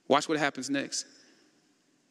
[0.10, 1.06] Watch what happens next.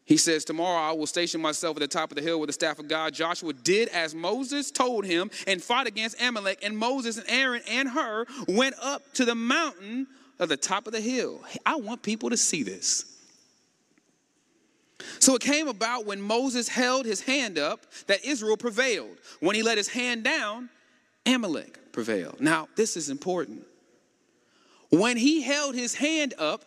[0.06, 2.54] He says, Tomorrow I will station myself at the top of the hill with the
[2.54, 3.12] staff of God.
[3.12, 6.60] Joshua did as Moses told him and fought against Amalek.
[6.62, 10.06] And Moses and Aaron and Hur went up to the mountain
[10.38, 11.42] of the top of the hill.
[11.66, 13.04] I want people to see this.
[15.18, 19.18] So it came about when Moses held his hand up that Israel prevailed.
[19.40, 20.70] When he let his hand down,
[21.26, 22.40] Amalek prevailed.
[22.40, 23.64] Now, this is important.
[24.90, 26.64] When he held his hand up,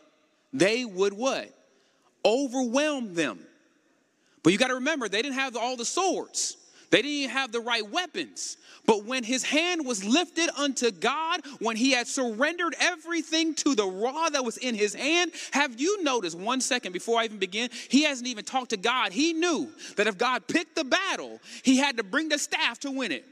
[0.51, 1.49] they would what?
[2.25, 3.39] Overwhelm them.
[4.43, 6.57] But you got to remember, they didn't have all the swords.
[6.91, 8.57] They didn't even have the right weapons.
[8.85, 13.85] But when his hand was lifted unto God, when he had surrendered everything to the
[13.85, 17.69] rod that was in his hand, have you noticed one second before I even begin?
[17.89, 19.11] He hasn't even talked to God.
[19.11, 22.91] He knew that if God picked the battle, he had to bring the staff to
[22.91, 23.25] win it.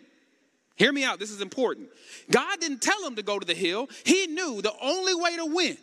[0.78, 1.90] Hear me out, this is important.
[2.32, 5.46] God didn't tell him to go to the hill, he knew the only way to
[5.46, 5.78] win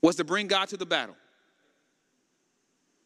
[0.00, 1.16] was to bring God to the battle.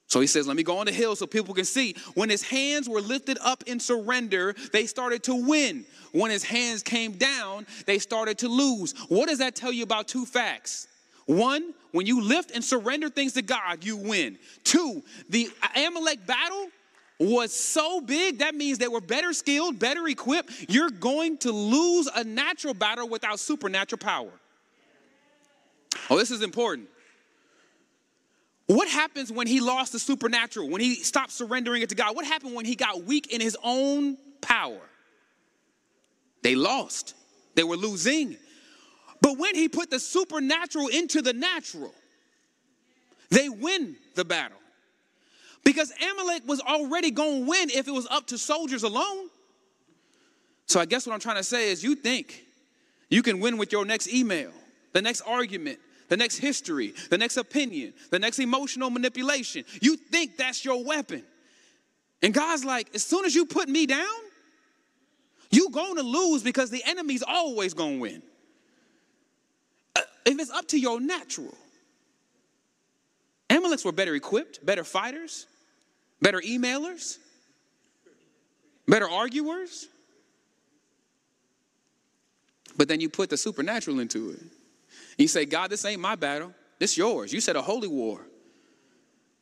[0.06, 1.94] So he says, Let me go on the hill so people can see.
[2.14, 5.86] When his hands were lifted up in surrender, they started to win.
[6.12, 8.92] When his hands came down, they started to lose.
[9.08, 10.88] What does that tell you about two facts?
[11.26, 14.36] One, when you lift and surrender things to God, you win.
[14.64, 16.66] Two, the Amalek battle
[17.20, 20.70] was so big, that means they were better skilled, better equipped.
[20.70, 24.30] You're going to lose a natural battle without supernatural power.
[26.08, 26.88] Oh, this is important.
[28.66, 32.16] What happens when he lost the supernatural, when he stopped surrendering it to God?
[32.16, 34.80] What happened when he got weak in his own power?
[36.42, 37.14] They lost,
[37.54, 38.36] they were losing.
[39.20, 41.92] But when he put the supernatural into the natural,
[43.28, 44.59] they win the battle.
[45.64, 49.28] Because Amalek was already going to win if it was up to soldiers alone.
[50.66, 52.44] So I guess what I'm trying to say is you think
[53.08, 54.52] you can win with your next email,
[54.92, 59.64] the next argument, the next history, the next opinion, the next emotional manipulation.
[59.80, 61.24] You think that's your weapon.
[62.22, 64.06] And God's like, as soon as you put me down,
[65.50, 68.22] you going to lose because the enemy's always going to win.
[69.96, 71.54] Uh, if it's up to your natural.
[73.48, 75.46] Amaleks were better equipped, better fighters,
[76.20, 77.18] better emailers,
[78.86, 79.88] better arguers.
[82.76, 84.40] But then you put the supernatural into it.
[85.18, 86.54] You say, God, this ain't my battle.
[86.78, 87.32] This yours.
[87.32, 88.22] You said a holy war.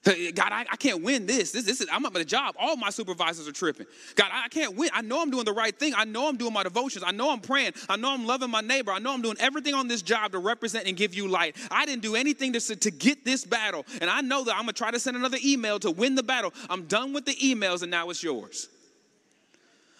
[0.04, 1.50] God, I, I, can't win this.
[1.50, 2.54] This, this is, I'm up at the job.
[2.58, 3.86] All my supervisors are tripping.
[4.14, 4.90] God, I, I can't win.
[4.94, 5.92] I know I'm doing the right thing.
[5.96, 7.04] I know I'm doing my devotions.
[7.06, 7.72] I know I'm praying.
[7.88, 8.92] I know I'm loving my neighbor.
[8.92, 11.56] I know I'm doing everything on this job to represent and give you light.
[11.70, 13.84] I didn't do anything to, to get this battle.
[14.00, 16.22] And I know that I'm going to try to send another email to win the
[16.22, 16.54] battle.
[16.70, 18.68] I'm done with the emails and now it's yours.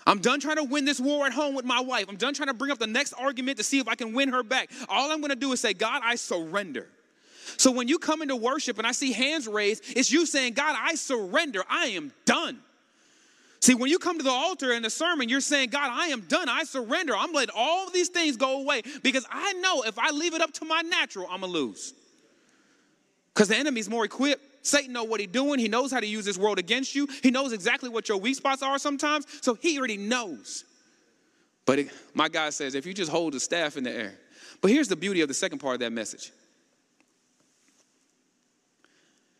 [0.07, 2.07] I'm done trying to win this war at home with my wife.
[2.09, 4.31] I'm done trying to bring up the next argument to see if I can win
[4.31, 4.71] her back.
[4.89, 6.89] All I'm going to do is say, God, I surrender.
[7.57, 10.77] So when you come into worship and I see hands raised, it's you saying, God,
[10.79, 11.63] I surrender.
[11.69, 12.59] I am done.
[13.61, 16.23] See, when you come to the altar in the sermon, you're saying, God, I am
[16.23, 16.49] done.
[16.49, 17.17] I surrender.
[17.17, 20.53] I'm letting all these things go away because I know if I leave it up
[20.55, 21.95] to my natural, I'm going to lose.
[23.35, 24.67] Because the enemy's more equipped.
[24.67, 25.59] Satan know what he's doing.
[25.59, 27.09] He knows how to use this world against you.
[27.23, 29.27] He knows exactly what your weak spots are sometimes.
[29.41, 30.65] So he already knows.
[31.65, 34.19] But it, my God says, if you just hold the staff in the air.
[34.61, 36.33] But here's the beauty of the second part of that message.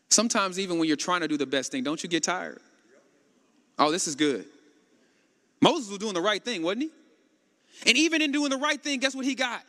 [0.09, 2.59] Sometimes, even when you're trying to do the best thing, don't you get tired?
[3.77, 4.45] Oh, this is good.
[5.61, 6.89] Moses was doing the right thing, wasn't he?
[7.89, 9.61] And even in doing the right thing, guess what he got?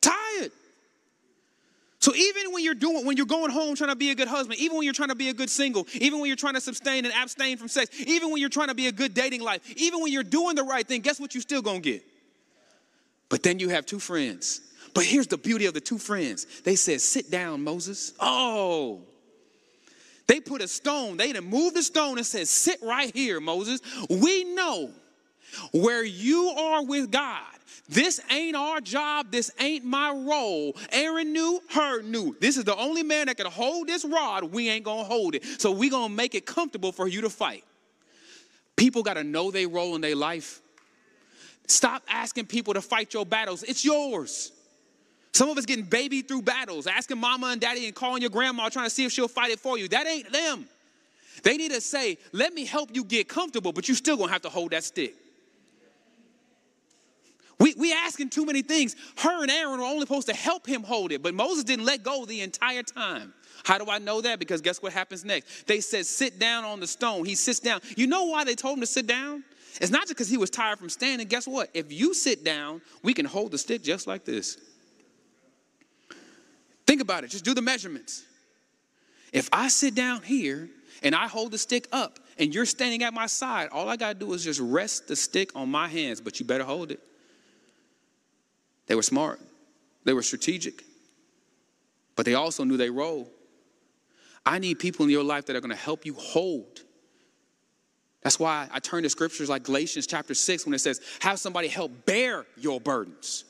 [0.00, 0.50] Tired.
[2.00, 4.60] So even when you're doing, when you're going home trying to be a good husband,
[4.60, 7.04] even when you're trying to be a good single, even when you're trying to sustain
[7.04, 10.00] and abstain from sex, even when you're trying to be a good dating life, even
[10.00, 12.02] when you're doing the right thing, guess what you still gonna get?
[13.28, 14.60] But then you have two friends.
[14.94, 16.46] But here's the beauty of the two friends.
[16.62, 18.12] They said, sit down, Moses.
[18.20, 19.02] Oh.
[20.28, 23.80] They put a stone, they didn't move the stone and said, sit right here, Moses.
[24.08, 24.90] We know
[25.72, 27.42] where you are with God
[27.88, 29.30] This ain't our job.
[29.30, 30.76] This ain't my role.
[30.92, 32.36] Aaron knew, Hur knew.
[32.38, 34.44] This is the only man that can hold this rod.
[34.44, 35.44] We ain't gonna hold it.
[35.58, 37.64] So we gonna make it comfortable for you to fight.
[38.76, 40.60] People gotta know their role in their life.
[41.66, 43.62] Stop asking people to fight your battles.
[43.62, 44.52] It's yours.
[45.32, 48.68] Some of us getting baby through battles, asking mama and daddy and calling your grandma
[48.68, 49.88] trying to see if she'll fight it for you.
[49.88, 50.66] That ain't them.
[51.42, 54.42] They need to say, let me help you get comfortable, but you still gonna have
[54.42, 55.14] to hold that stick.
[57.60, 58.94] We, we asking too many things.
[59.16, 62.02] Hur and Aaron were only supposed to help him hold it, but Moses didn't let
[62.02, 63.34] go the entire time.
[63.64, 64.38] How do I know that?
[64.38, 65.66] Because guess what happens next?
[65.66, 67.24] They said, sit down on the stone.
[67.24, 67.80] He sits down.
[67.96, 69.42] You know why they told him to sit down?
[69.80, 71.26] It's not just because he was tired from standing.
[71.26, 71.68] Guess what?
[71.74, 74.56] If you sit down, we can hold the stick just like this.
[76.98, 77.30] Think about it.
[77.30, 78.24] Just do the measurements.
[79.32, 80.68] If I sit down here
[81.00, 84.18] and I hold the stick up and you're standing at my side, all I got
[84.18, 86.98] to do is just rest the stick on my hands, but you better hold it.
[88.88, 89.38] They were smart,
[90.02, 90.82] they were strategic,
[92.16, 93.30] but they also knew their role.
[94.44, 96.80] I need people in your life that are going to help you hold.
[98.22, 101.68] That's why I turn to scriptures like Galatians chapter 6 when it says, Have somebody
[101.68, 103.44] help bear your burdens.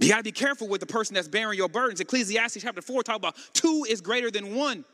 [0.00, 2.00] You got to be careful with the person that's bearing your burdens.
[2.00, 4.84] Ecclesiastes chapter 4 talk about two is greater than one.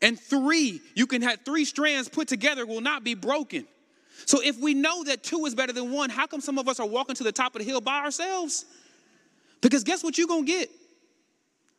[0.00, 3.66] And three, you can have three strands put together will not be broken.
[4.24, 6.80] So if we know that two is better than one, how come some of us
[6.80, 8.64] are walking to the top of the hill by ourselves?
[9.60, 10.70] Because guess what you're going to get?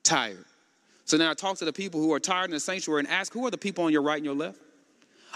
[0.04, 0.46] Tired.
[1.06, 3.34] So now I talk to the people who are tired in the sanctuary and ask
[3.34, 4.60] who are the people on your right and your left?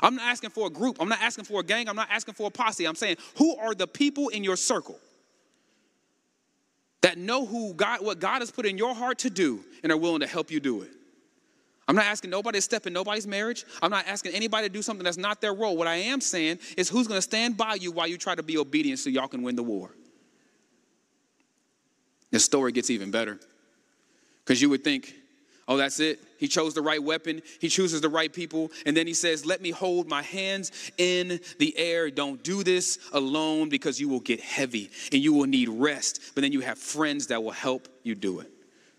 [0.01, 0.97] I'm not asking for a group.
[0.99, 1.89] I'm not asking for a gang.
[1.89, 2.85] I'm not asking for a posse.
[2.85, 4.99] I'm saying who are the people in your circle
[7.01, 9.97] that know who God, what God has put in your heart to do and are
[9.97, 10.91] willing to help you do it?
[11.87, 13.65] I'm not asking nobody to step in nobody's marriage.
[13.81, 15.77] I'm not asking anybody to do something that's not their role.
[15.77, 18.43] What I am saying is who's going to stand by you while you try to
[18.43, 19.91] be obedient so y'all can win the war.
[22.31, 23.39] The story gets even better
[24.43, 25.13] because you would think,
[25.67, 26.19] oh, that's it.
[26.37, 29.61] He chose the right weapon, he chooses the right people, and then he says, Let
[29.61, 32.09] me hold my hands in the air.
[32.11, 36.21] Don't do this alone because you will get heavy and you will need rest.
[36.35, 38.51] But then you have friends that will help you do it.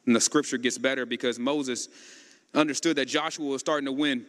[0.07, 1.89] And the scripture gets better because Moses
[2.55, 4.27] understood that Joshua was starting to win.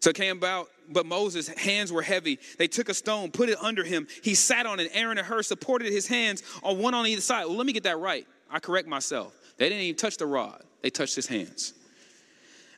[0.00, 2.38] So it came about, but Moses' hands were heavy.
[2.58, 4.06] They took a stone, put it under him.
[4.22, 4.90] He sat on it.
[4.92, 7.46] Aaron and Hur supported his hands on one on either side.
[7.46, 8.26] Well, let me get that right.
[8.50, 9.34] I correct myself.
[9.56, 11.72] They didn't even touch the rod, they touched his hands.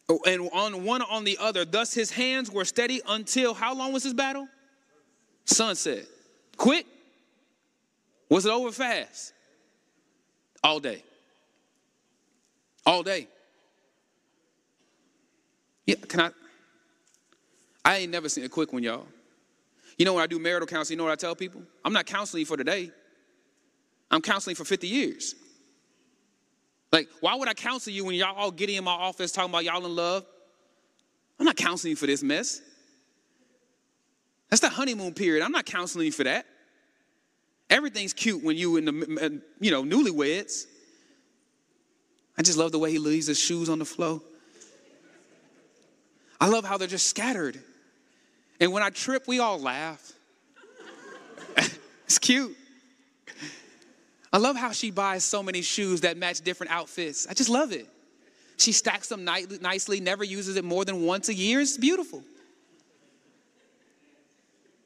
[0.08, 3.92] Oh, and on one on the other, thus his hands were steady until how long
[3.92, 4.46] was his battle?
[5.44, 6.06] Sunset.
[6.56, 6.86] Quick?
[8.30, 9.32] Was it over fast?
[10.62, 11.02] All day.
[12.86, 13.26] All day.
[15.84, 16.30] Yeah, can I?
[17.84, 19.08] I ain't never seen a quick one, y'all.
[19.98, 21.62] You know, when I do marital counseling, you know what I tell people?
[21.84, 22.92] I'm not counseling for today.
[24.12, 25.34] I'm counseling for 50 years.
[26.92, 29.64] Like, why would I counsel you when y'all all getting in my office talking about
[29.64, 30.24] y'all in love?
[31.38, 32.60] I'm not counseling you for this mess.
[34.48, 35.44] That's the honeymoon period.
[35.44, 36.46] I'm not counseling you for that.
[37.68, 40.66] Everything's cute when you in the you know newlyweds.
[42.38, 44.20] I just love the way he leaves his shoes on the floor.
[46.40, 47.60] I love how they're just scattered.
[48.60, 50.12] And when I trip, we all laugh.
[52.04, 52.56] it's cute.
[54.36, 57.26] I love how she buys so many shoes that match different outfits.
[57.26, 57.88] I just love it.
[58.58, 61.58] She stacks them nicely, never uses it more than once a year.
[61.58, 62.22] It's beautiful.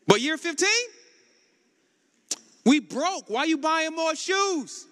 [0.07, 0.69] But year 15,
[2.65, 3.29] we broke.
[3.29, 4.87] Why you buying more shoes?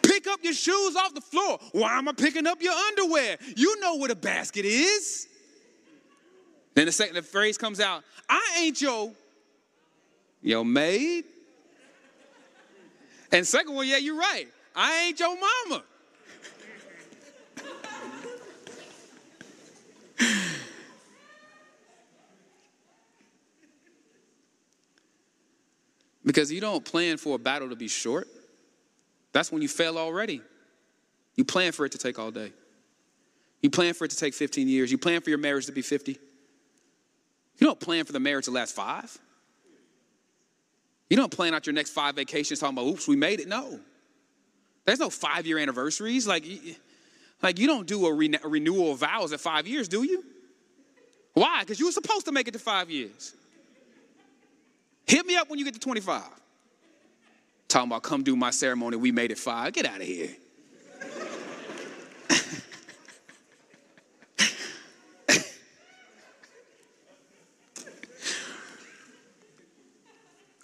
[0.00, 1.58] Pick up your shoes off the floor.
[1.72, 3.36] Why am I picking up your underwear?
[3.54, 5.28] You know what a basket is.
[6.72, 9.12] Then the second the phrase comes out, I ain't your
[10.40, 11.26] your maid.
[13.32, 14.46] And second one, yeah, you're right.
[14.74, 15.84] I ain't your mama.
[26.24, 28.28] because you don't plan for a battle to be short.
[29.32, 30.40] That's when you fail already.
[31.36, 32.52] You plan for it to take all day.
[33.62, 34.90] You plan for it to take 15 years.
[34.90, 36.12] You plan for your marriage to be 50.
[36.12, 39.16] You don't plan for the marriage to last five.
[41.10, 43.48] You don't plan out your next five vacations talking about, oops, we made it.
[43.48, 43.80] No.
[44.86, 46.26] There's no five year anniversaries.
[46.26, 46.44] Like,
[47.42, 50.24] like you don't do a, a renewal of vows at five years, do you?
[51.34, 51.60] Why?
[51.60, 53.34] Because you were supposed to make it to five years.
[55.06, 56.22] Hit me up when you get to 25.
[57.66, 59.72] Talking about come do my ceremony, we made it five.
[59.72, 60.30] Get out of here.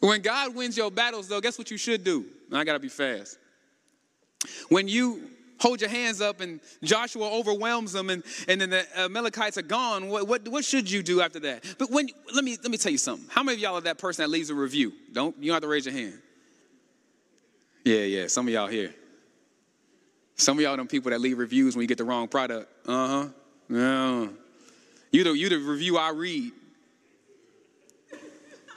[0.07, 2.26] When God wins your battles, though, guess what you should do?
[2.52, 3.38] I got to be fast.
[4.68, 5.28] When you
[5.59, 10.09] hold your hands up and Joshua overwhelms them and, and then the Amalekites are gone,
[10.09, 11.64] what, what, what should you do after that?
[11.76, 13.26] But when, let me, let me tell you something.
[13.28, 14.92] How many of y'all are that person that leaves a review?
[15.12, 16.20] Don't, you don't have to raise your hand.
[17.84, 18.94] Yeah, yeah, some of y'all here.
[20.36, 22.70] Some of y'all them people that leave reviews when you get the wrong product.
[22.86, 23.26] Uh-huh.
[23.68, 24.28] Yeah.
[25.11, 26.52] You the, you the review I read.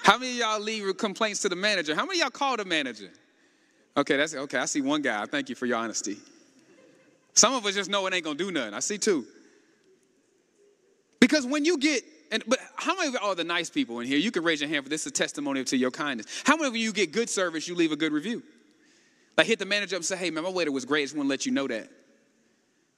[0.10, 1.94] How many of y'all leave complaints to the manager?
[1.94, 3.12] How many of y'all call the manager?
[3.96, 4.58] Okay, that's okay.
[4.58, 5.24] I see one guy.
[5.28, 6.18] Thank you for your honesty.
[7.36, 8.74] Some of us just know it ain't gonna do nothing.
[8.74, 9.28] I see two.
[11.20, 12.02] Because when you get,
[12.32, 14.18] and but how many of are the nice people in here?
[14.18, 16.42] You can raise your hand for this is a testimony to your kindness.
[16.44, 18.42] How many of you get good service, you leave a good review?
[19.38, 21.02] Like hit the manager up and say, hey man, my waiter was great.
[21.02, 21.88] I just want to let you know that.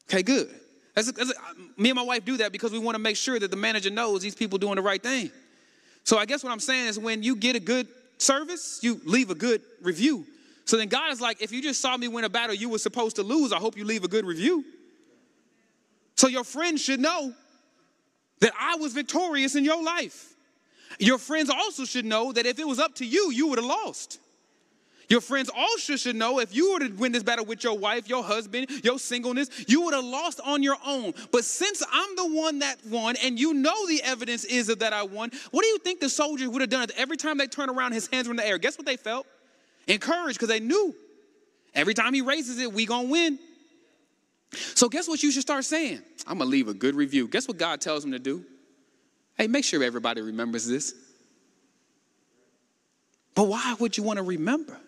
[0.09, 0.49] Okay, good.
[0.95, 1.33] That's, that's,
[1.75, 3.89] me and my wife do that because we want to make sure that the manager
[3.89, 5.29] knows these people doing the right thing.
[6.03, 7.87] So I guess what I'm saying is when you get a good
[8.17, 10.25] service, you leave a good review.
[10.65, 12.77] So then God is like, if you just saw me win a battle you were
[12.77, 14.63] supposed to lose, I hope you leave a good review.
[16.15, 17.33] So your friends should know
[18.39, 20.35] that I was victorious in your life.
[20.99, 23.65] Your friends also should know that if it was up to you, you would have
[23.65, 24.19] lost.
[25.11, 28.07] Your friends also should know if you were to win this battle with your wife,
[28.07, 31.13] your husband, your singleness, you would have lost on your own.
[31.33, 35.03] But since I'm the one that won and you know the evidence is that I
[35.03, 37.91] won, what do you think the soldiers would have done every time they turn around,
[37.91, 38.57] his hands were in the air?
[38.57, 39.27] Guess what they felt?
[39.85, 40.95] Encouraged because they knew
[41.75, 43.37] every time he raises it, we gonna win.
[44.53, 45.99] So guess what you should start saying?
[46.25, 47.27] I'm gonna leave a good review.
[47.27, 48.45] Guess what God tells him to do?
[49.37, 50.95] Hey, make sure everybody remembers this.
[53.35, 54.79] But why would you want to remember?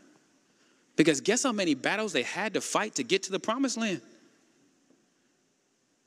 [0.95, 4.01] Because guess how many battles they had to fight to get to the promised land?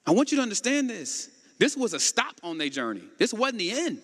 [0.07, 1.28] I want you to understand this.
[1.59, 4.03] This was a stop on their journey, this wasn't the end.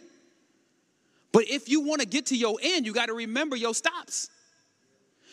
[1.32, 4.28] But if you want to get to your end, you got to remember your stops.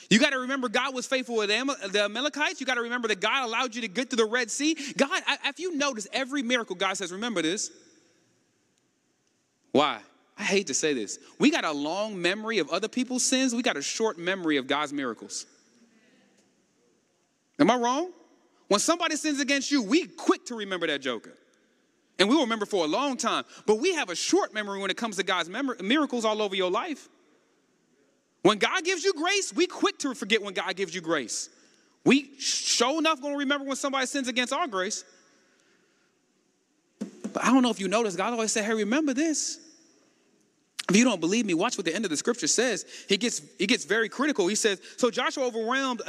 [0.09, 2.59] You got to remember God was faithful with the Amalekites.
[2.59, 4.77] You got to remember that God allowed you to get to the Red Sea.
[4.97, 7.69] God, if you notice every miracle, God says, remember this.
[9.71, 9.99] Why?
[10.39, 11.19] I hate to say this.
[11.37, 14.67] We got a long memory of other people's sins, we got a short memory of
[14.67, 15.45] God's miracles.
[17.59, 18.11] Am I wrong?
[18.69, 21.33] When somebody sins against you, we quick to remember that joker.
[22.17, 23.43] And we will remember for a long time.
[23.65, 26.71] But we have a short memory when it comes to God's miracles all over your
[26.71, 27.09] life.
[28.41, 31.49] When God gives you grace, we quick to forget when God gives you grace.
[32.05, 35.03] We sure enough gonna remember when somebody sins against our grace.
[37.33, 39.59] But I don't know if you notice, God always said, hey, remember this.
[40.89, 42.83] If you don't believe me, watch what the end of the scripture says.
[43.07, 44.47] He gets, he gets very critical.
[44.47, 46.01] He says, So Joshua overwhelmed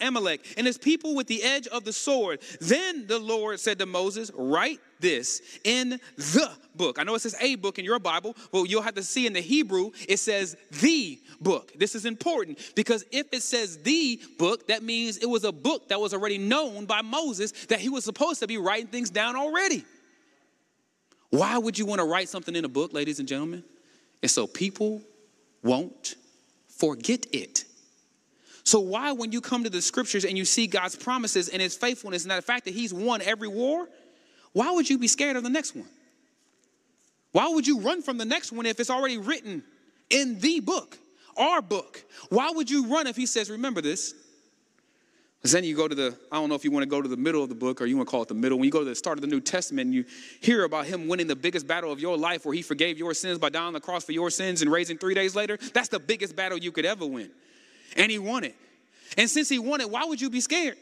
[0.00, 2.40] Amalek and his people with the edge of the sword.
[2.60, 6.98] Then the Lord said to Moses, Write this in the book.
[6.98, 9.34] I know it says a book in your Bible, but you'll have to see in
[9.34, 11.72] the Hebrew, it says the book.
[11.76, 15.90] This is important because if it says the book, that means it was a book
[15.90, 19.36] that was already known by Moses that he was supposed to be writing things down
[19.36, 19.84] already.
[21.30, 23.62] Why would you want to write something in a book, ladies and gentlemen?
[24.22, 25.02] And so people
[25.62, 26.16] won't
[26.68, 27.64] forget it.
[28.64, 31.74] So, why, when you come to the scriptures and you see God's promises and his
[31.74, 33.88] faithfulness and the fact that he's won every war,
[34.52, 35.88] why would you be scared of the next one?
[37.32, 39.62] Why would you run from the next one if it's already written
[40.10, 40.98] in the book,
[41.36, 42.04] our book?
[42.28, 44.12] Why would you run if he says, Remember this?
[45.38, 47.08] Because then you go to the, I don't know if you want to go to
[47.08, 48.58] the middle of the book or you want to call it the middle.
[48.58, 50.04] When you go to the start of the New Testament you
[50.40, 53.38] hear about him winning the biggest battle of your life where he forgave your sins
[53.38, 56.00] by dying on the cross for your sins and raising three days later, that's the
[56.00, 57.30] biggest battle you could ever win.
[57.96, 58.56] And he won it.
[59.16, 60.76] And since he won it, why would you be scared?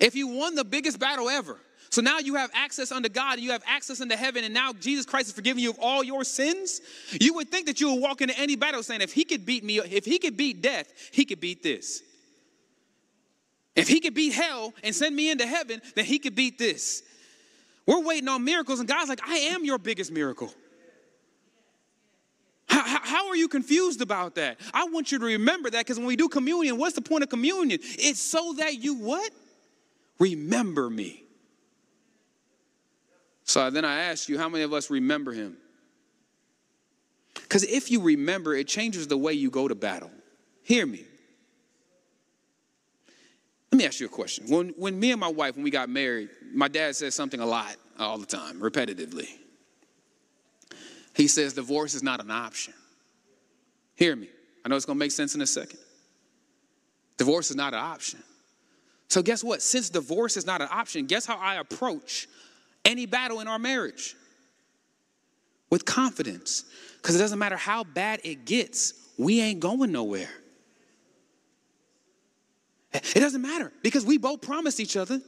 [0.00, 1.58] If you won the biggest battle ever,
[1.90, 5.06] so now you have access unto God you have access unto heaven, and now Jesus
[5.06, 6.80] Christ is forgiving you of all your sins.
[7.12, 9.64] You would think that you would walk into any battle saying, if he could beat
[9.64, 12.02] me, if he could beat death, he could beat this.
[13.76, 17.02] If he could beat hell and send me into heaven, then he could beat this.
[17.86, 20.52] We're waiting on miracles, and God's like, I am your biggest miracle.
[22.68, 24.58] How, how, are you confused about that?
[24.74, 27.30] I want you to remember that because when we do communion, what's the point of
[27.30, 27.78] communion?
[27.82, 29.30] It's so that you what?
[30.18, 31.22] Remember me.
[33.44, 35.56] So then I ask you, how many of us remember him?
[37.34, 40.10] Because if you remember, it changes the way you go to battle.
[40.64, 41.04] Hear me.
[43.76, 44.46] Let me ask you a question.
[44.48, 47.44] When, when me and my wife, when we got married, my dad says something a
[47.44, 49.28] lot, all the time, repetitively.
[51.14, 52.72] He says divorce is not an option.
[53.94, 54.30] Hear me.
[54.64, 55.78] I know it's going to make sense in a second.
[57.18, 58.22] Divorce is not an option.
[59.08, 59.60] So, guess what?
[59.60, 62.28] Since divorce is not an option, guess how I approach
[62.86, 64.16] any battle in our marriage?
[65.68, 66.64] with confidence.
[66.96, 70.30] Because it doesn't matter how bad it gets, we ain't going nowhere.
[73.14, 75.20] It doesn't matter because we both promised each other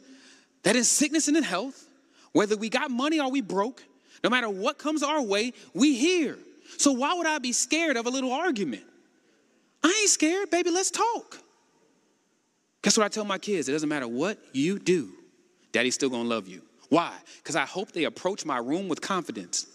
[0.63, 1.87] that in sickness and in health,
[2.33, 3.83] whether we got money or we broke,
[4.23, 6.39] no matter what comes our way, we here.
[6.77, 8.83] So why would I be scared of a little argument?
[9.83, 11.39] I ain't scared, baby, let's talk.
[12.83, 13.69] Guess what I tell my kids?
[13.69, 15.11] It doesn't matter what you do,
[15.73, 16.63] daddy's still gonna love you.
[16.89, 17.15] Why?
[17.39, 19.67] Because I hope they approach my room with confidence.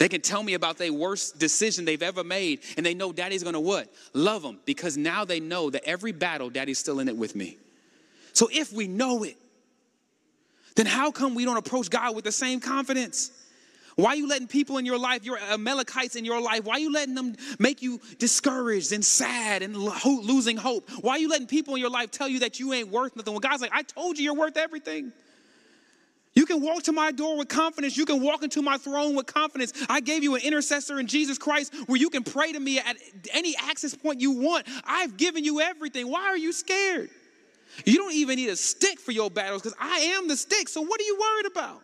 [0.00, 3.44] They can tell me about their worst decision they've ever made, and they know daddy's
[3.44, 3.86] gonna what?
[4.14, 7.58] Love them, because now they know that every battle, daddy's still in it with me.
[8.32, 9.36] So if we know it,
[10.74, 13.30] then how come we don't approach God with the same confidence?
[13.96, 16.80] Why are you letting people in your life, your Amalekites in your life, why are
[16.80, 20.88] you letting them make you discouraged and sad and losing hope?
[21.02, 23.34] Why are you letting people in your life tell you that you ain't worth nothing?
[23.34, 25.12] When God's like, I told you you're worth everything.
[26.34, 27.96] You can walk to my door with confidence.
[27.96, 29.72] You can walk into my throne with confidence.
[29.88, 32.96] I gave you an intercessor in Jesus Christ where you can pray to me at
[33.32, 34.66] any access point you want.
[34.84, 36.08] I've given you everything.
[36.08, 37.10] Why are you scared?
[37.84, 40.68] You don't even need a stick for your battles because I am the stick.
[40.68, 41.82] So what are you worried about?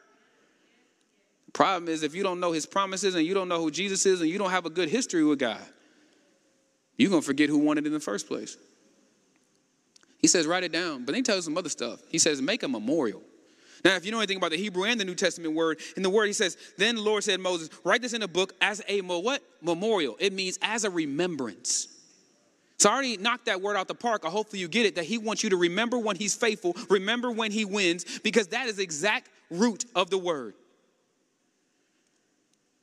[1.47, 4.07] The problem is if you don't know his promises and you don't know who Jesus
[4.07, 5.61] is and you don't have a good history with God,
[6.97, 8.57] you're going to forget who won it in the first place.
[10.19, 11.05] He says, write it down.
[11.05, 12.01] But then he tells some other stuff.
[12.11, 13.23] He says, make a memorial.
[13.87, 16.11] Now, if you know anything about the Hebrew and the New Testament word, in the
[16.11, 19.01] word he says, then the Lord said Moses, write this in a book as a
[19.01, 19.45] what?
[19.63, 20.17] Memorial.
[20.19, 21.87] It means as a remembrance.
[22.79, 24.25] So I already knocked that word out the park.
[24.25, 27.31] I hopefully you get it that he wants you to remember when he's faithful, remember
[27.31, 30.55] when he wins, because that is the exact root of the word.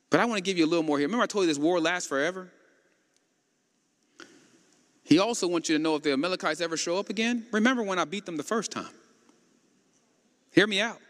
[0.08, 1.06] But I want to give you a little more here.
[1.06, 2.50] Remember, I told you this war lasts forever?
[5.02, 7.98] He also wants you to know if the Amalekites ever show up again, remember when
[7.98, 8.88] I beat them the first time.
[10.54, 11.00] Hear me out.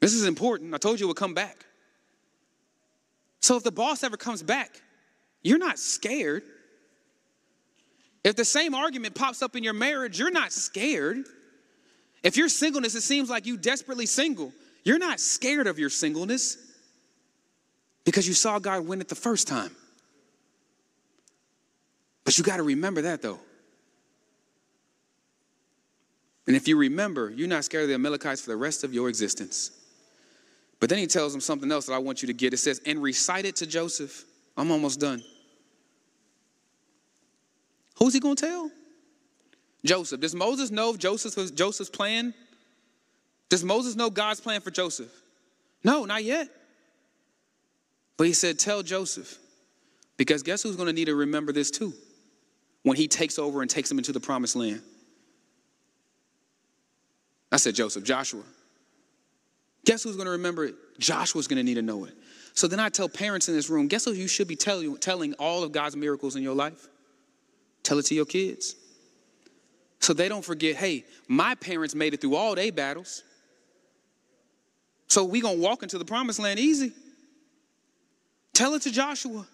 [0.00, 0.74] This is important.
[0.74, 1.64] I told you it would come back.
[3.40, 4.82] So if the boss ever comes back,
[5.42, 6.42] you're not scared.
[8.24, 11.24] If the same argument pops up in your marriage, you're not scared.
[12.24, 14.52] If your singleness, it seems like you desperately single,
[14.82, 16.56] you're not scared of your singleness
[18.04, 19.70] because you saw God win it the first time.
[22.24, 23.38] But you got to remember that though.
[26.48, 29.10] And if you remember, you're not scared of the Amalekites for the rest of your
[29.10, 29.70] existence.
[30.80, 32.54] But then he tells them something else that I want you to get.
[32.54, 34.24] It says, and recite it to Joseph.
[34.56, 35.22] I'm almost done.
[37.98, 38.70] Who's he going to tell?
[39.84, 40.20] Joseph.
[40.20, 42.32] Does Moses know Joseph's, Joseph's plan?
[43.50, 45.12] Does Moses know God's plan for Joseph?
[45.84, 46.48] No, not yet.
[48.16, 49.36] But he said, Tell Joseph.
[50.16, 51.92] Because guess who's going to need to remember this too?
[52.84, 54.80] When he takes over and takes them into the promised land.
[57.50, 58.42] I said Joseph, Joshua.
[59.84, 60.74] Guess who's going to remember it?
[60.98, 62.14] Joshua's going to need to know it.
[62.54, 65.34] So then I tell parents in this room, guess who you should be tell, telling
[65.34, 66.88] all of God's miracles in your life?
[67.82, 68.74] Tell it to your kids.
[70.00, 73.22] So they don't forget, hey, my parents made it through all their battles.
[75.06, 76.92] So we going to walk into the promised land easy.
[78.52, 79.46] Tell it to Joshua.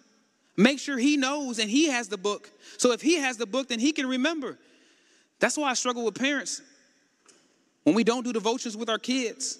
[0.57, 2.49] Make sure he knows and he has the book.
[2.77, 4.57] So if he has the book, then he can remember.
[5.39, 6.61] That's why I struggle with parents
[7.85, 9.59] when we don't do devotions with our kids,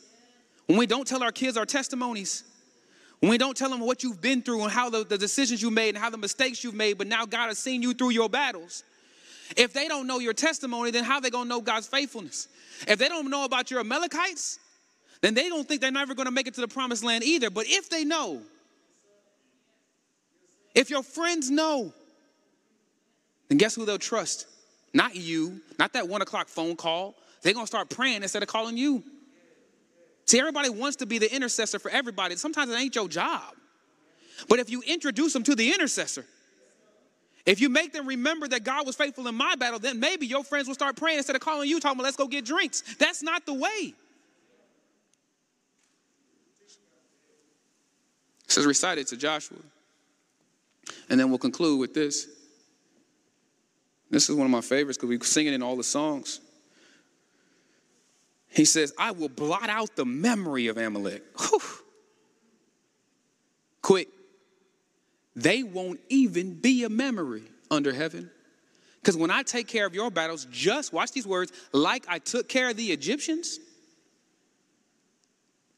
[0.65, 2.43] when we don't tell our kids our testimonies,
[3.19, 5.71] when we don't tell them what you've been through and how the, the decisions you
[5.71, 8.27] made and how the mistakes you've made, but now God has seen you through your
[8.27, 8.83] battles.
[9.55, 12.47] If they don't know your testimony, then how they gonna know God's faithfulness?
[12.87, 14.57] If they don't know about your Amalekites,
[15.21, 17.51] then they don't think they're never gonna make it to the promised land either.
[17.51, 18.41] But if they know,
[20.73, 21.93] if your friends know,
[23.49, 24.47] then guess who they'll trust?
[24.95, 27.15] Not you, not that one o'clock phone call,
[27.45, 29.03] they're going to start praying instead of calling you.
[30.25, 32.35] See, everybody wants to be the intercessor for everybody.
[32.37, 33.53] Sometimes it ain't your job.
[34.49, 36.25] But if you introduce them to the intercessor,
[37.45, 40.43] if you make them remember that God was faithful in my battle, then maybe your
[40.43, 42.81] friends will start praying instead of calling you, talking about, let's go get drinks.
[42.95, 43.93] That's not the way.
[48.47, 49.59] Says, recite it to Joshua.
[51.11, 52.27] And then we'll conclude with this.
[54.09, 56.39] This is one of my favorites because we sing it in all the songs.
[58.55, 61.23] He says, I will blot out the memory of Amalek.
[61.37, 61.61] Whew.
[63.81, 64.07] Quick.
[65.35, 68.31] They won't even be a memory under heaven.
[69.01, 72.47] Because when I take care of your battles, just watch these words, like I took
[72.47, 73.59] care of the Egyptians,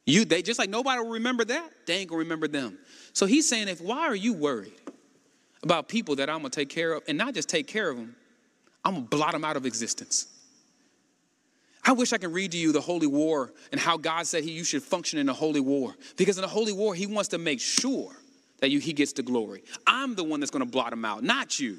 [0.06, 2.78] you they just like nobody will remember that, they ain't gonna remember them.
[3.12, 4.72] So he's saying, if why are you worried
[5.64, 8.16] about people that I'm gonna take care of, and not just take care of them,
[8.86, 10.28] I'm gonna blot them out of existence.
[11.88, 14.52] I wish I could read to you the holy war and how God said he,
[14.52, 15.96] you should function in a holy war.
[16.18, 18.12] Because in a holy war, he wants to make sure
[18.60, 19.64] that you, he gets the glory.
[19.88, 21.78] I'm the one that's going to blot him out, not you.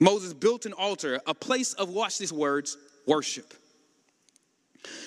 [0.00, 2.76] Moses built an altar, a place of, watch these words,
[3.06, 3.54] worship.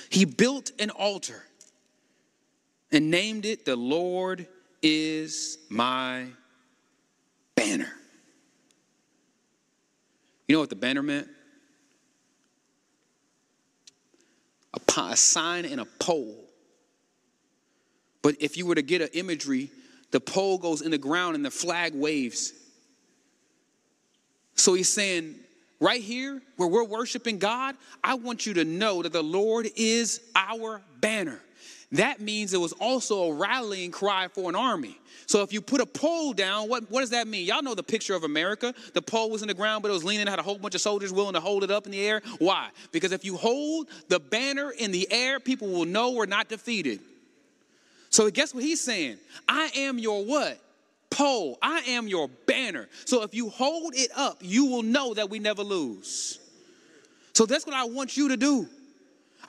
[0.09, 1.43] He built an altar
[2.93, 4.47] and named it, The Lord
[4.81, 6.27] is my
[7.53, 7.91] banner.
[10.47, 11.27] You know what the banner meant?
[14.79, 16.35] A, sign and a pole.
[18.21, 19.71] But if you were to get an imagery,
[20.11, 22.53] the pole goes in the ground and the flag waves.
[24.55, 25.35] So he's saying,
[25.79, 30.21] right here where we're worshiping God, I want you to know that the Lord is
[30.35, 31.39] our banner.
[31.93, 34.99] That means it was also a rallying cry for an army.
[35.25, 37.45] So if you put a pole down, what, what does that mean?
[37.45, 38.73] Y'all know the picture of America.
[38.93, 40.81] The pole was in the ground, but it was leaning, had a whole bunch of
[40.81, 42.21] soldiers willing to hold it up in the air.
[42.39, 42.69] Why?
[42.91, 46.99] Because if you hold the banner in the air, people will know we're not defeated.
[48.09, 49.17] So guess what he's saying?
[49.47, 50.59] I am your what?
[51.09, 51.57] Pole.
[51.61, 52.89] I am your banner.
[53.05, 56.39] So if you hold it up, you will know that we never lose.
[57.33, 58.67] So that's what I want you to do.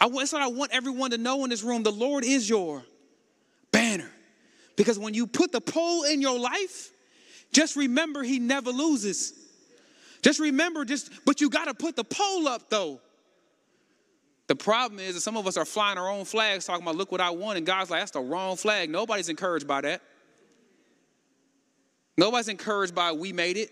[0.01, 1.83] I, that's what I want everyone to know in this room.
[1.83, 2.83] The Lord is your
[3.73, 4.11] banner.
[4.77, 6.91] Because when you put the pole in your life,
[7.53, 9.33] just remember he never loses.
[10.23, 13.01] Just remember, just but you got to put the pole up though.
[14.47, 17.13] The problem is that some of us are flying our own flags, talking about look
[17.13, 18.89] what I want, and God's like, that's the wrong flag.
[18.89, 20.01] Nobody's encouraged by that.
[22.17, 23.71] Nobody's encouraged by we made it.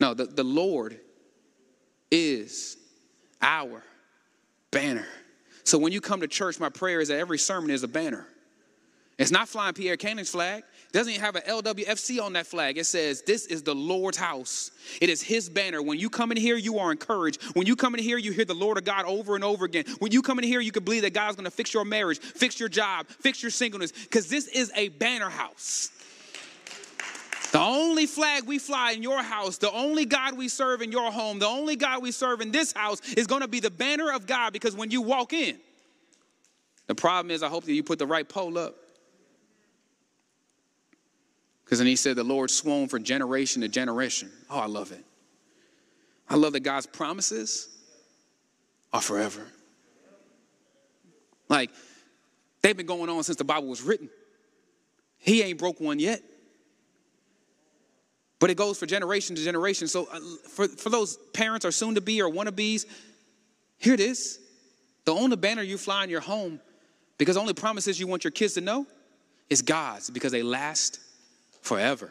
[0.00, 0.98] No, the, the Lord
[2.10, 2.76] is
[3.40, 3.82] our
[4.70, 5.06] banner.
[5.64, 8.26] So when you come to church, my prayer is that every sermon is a banner.
[9.18, 10.62] It's not flying Pierre Cannon's flag.
[10.62, 12.78] It doesn't even have an LWFC on that flag.
[12.78, 14.70] It says, This is the Lord's house.
[15.02, 15.82] It is His banner.
[15.82, 17.42] When you come in here, you are encouraged.
[17.54, 19.84] When you come in here, you hear the Lord of God over and over again.
[19.98, 22.18] When you come in here, you can believe that God's going to fix your marriage,
[22.18, 25.90] fix your job, fix your singleness, because this is a banner house.
[27.52, 31.10] The only flag we fly in your house, the only God we serve in your
[31.10, 34.12] home, the only God we serve in this house is going to be the banner
[34.12, 35.58] of God because when you walk in,
[36.86, 38.76] the problem is, I hope that you put the right pole up.
[41.64, 44.30] Because then he said, the Lord swung for generation to generation.
[44.48, 45.04] Oh, I love it.
[46.28, 47.68] I love that God's promises
[48.92, 49.46] are forever.
[51.48, 51.70] Like,
[52.62, 54.08] they've been going on since the Bible was written.
[55.18, 56.22] He ain't broke one yet.
[58.40, 59.86] But it goes for generation to generation.
[59.86, 60.18] So uh,
[60.48, 62.86] for, for those parents or soon to be or wannabes,
[63.78, 64.40] here it is.
[65.04, 66.58] The only banner you fly in your home,
[67.18, 68.86] because only promises you want your kids to know
[69.50, 71.00] is God's, because they last
[71.62, 72.10] forever.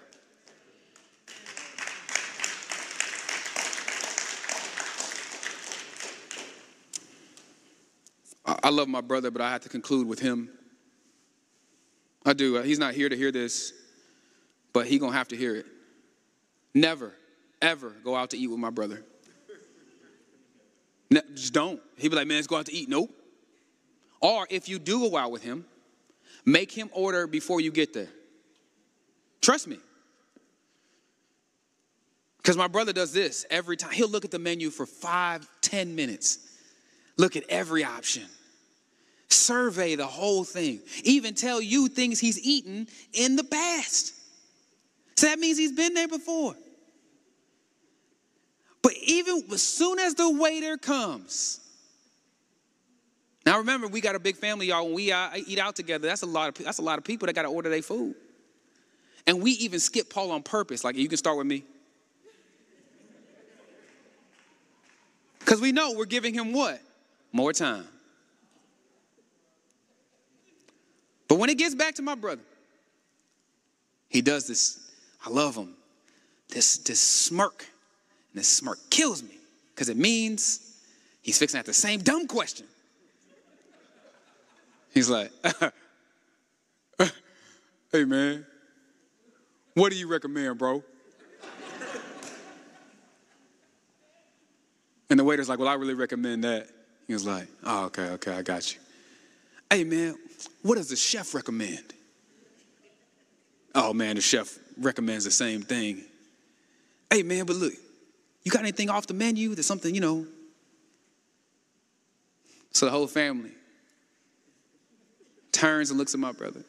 [8.45, 10.49] I love my brother, but I have to conclude with him.
[12.25, 12.61] I do.
[12.61, 13.73] He's not here to hear this,
[14.73, 15.65] but he gonna have to hear it.
[16.73, 17.13] Never,
[17.61, 19.03] ever go out to eat with my brother.
[21.33, 21.81] Just don't.
[21.97, 22.87] He'd be like, man, let's go out to eat.
[22.87, 23.09] Nope.
[24.21, 25.65] Or if you do go out with him,
[26.45, 28.09] make him order before you get there.
[29.41, 29.77] Trust me.
[32.37, 33.91] Because my brother does this every time.
[33.91, 36.39] He'll look at the menu for five, ten minutes,
[37.17, 38.25] look at every option,
[39.29, 44.13] survey the whole thing, even tell you things he's eaten in the past.
[45.19, 46.55] So that means he's been there before.
[48.81, 51.59] But even as soon as the waiter comes,
[53.45, 54.85] now remember, we got a big family, y'all.
[54.85, 57.25] When we uh, eat out together, that's a lot of that's a lot of people
[57.25, 58.15] that got to order their food.
[59.27, 60.85] And we even skip Paul on purpose.
[60.85, 61.65] Like, you can start with me.
[65.39, 66.81] Because we know we're giving him what?
[67.33, 67.85] More time.
[71.27, 72.41] But when it gets back to my brother,
[74.07, 74.88] he does this
[75.25, 75.75] I love him.
[76.49, 77.65] This, this smirk.
[78.33, 79.37] And this smirk kills me
[79.73, 80.77] because it means
[81.21, 82.65] he's fixing at the same dumb question.
[84.93, 85.31] He's like,
[87.91, 88.45] hey man,
[89.75, 90.83] what do you recommend, bro?
[95.09, 96.67] and the waiter's like, well, I really recommend that.
[97.07, 98.79] He was like, oh, okay, okay, I got you.
[99.69, 100.15] Hey man,
[100.61, 101.93] what does the chef recommend?
[103.75, 106.03] Oh man, the chef recommends the same thing.
[107.09, 107.73] Hey, man, but look,
[108.43, 110.25] you got anything off the menu that's something, you know?
[112.71, 113.51] So the whole family
[115.51, 116.63] turns and looks at my brother.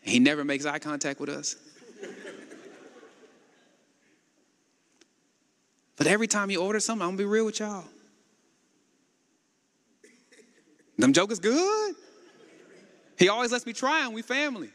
[0.00, 1.56] He never makes eye contact with us.
[5.96, 7.84] But every time you order something, I'm gonna be real with y'all.
[10.98, 11.94] Them jokers good.
[13.18, 14.12] He always lets me try them.
[14.12, 14.70] We family.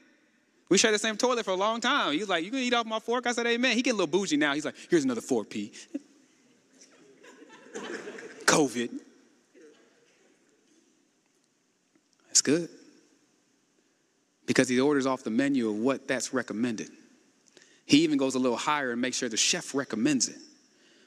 [0.70, 2.14] We shared the same toilet for a long time.
[2.14, 3.26] He's like, You can eat off my fork?
[3.28, 3.76] I said, Amen.
[3.76, 4.54] He get a little bougie now.
[4.54, 5.72] He's like, Here's another fork, P.
[8.46, 8.92] COVID.
[12.28, 12.70] That's good.
[14.46, 16.90] Because he orders off the menu of what that's recommended.
[17.86, 20.38] He even goes a little higher and makes sure the chef recommends it.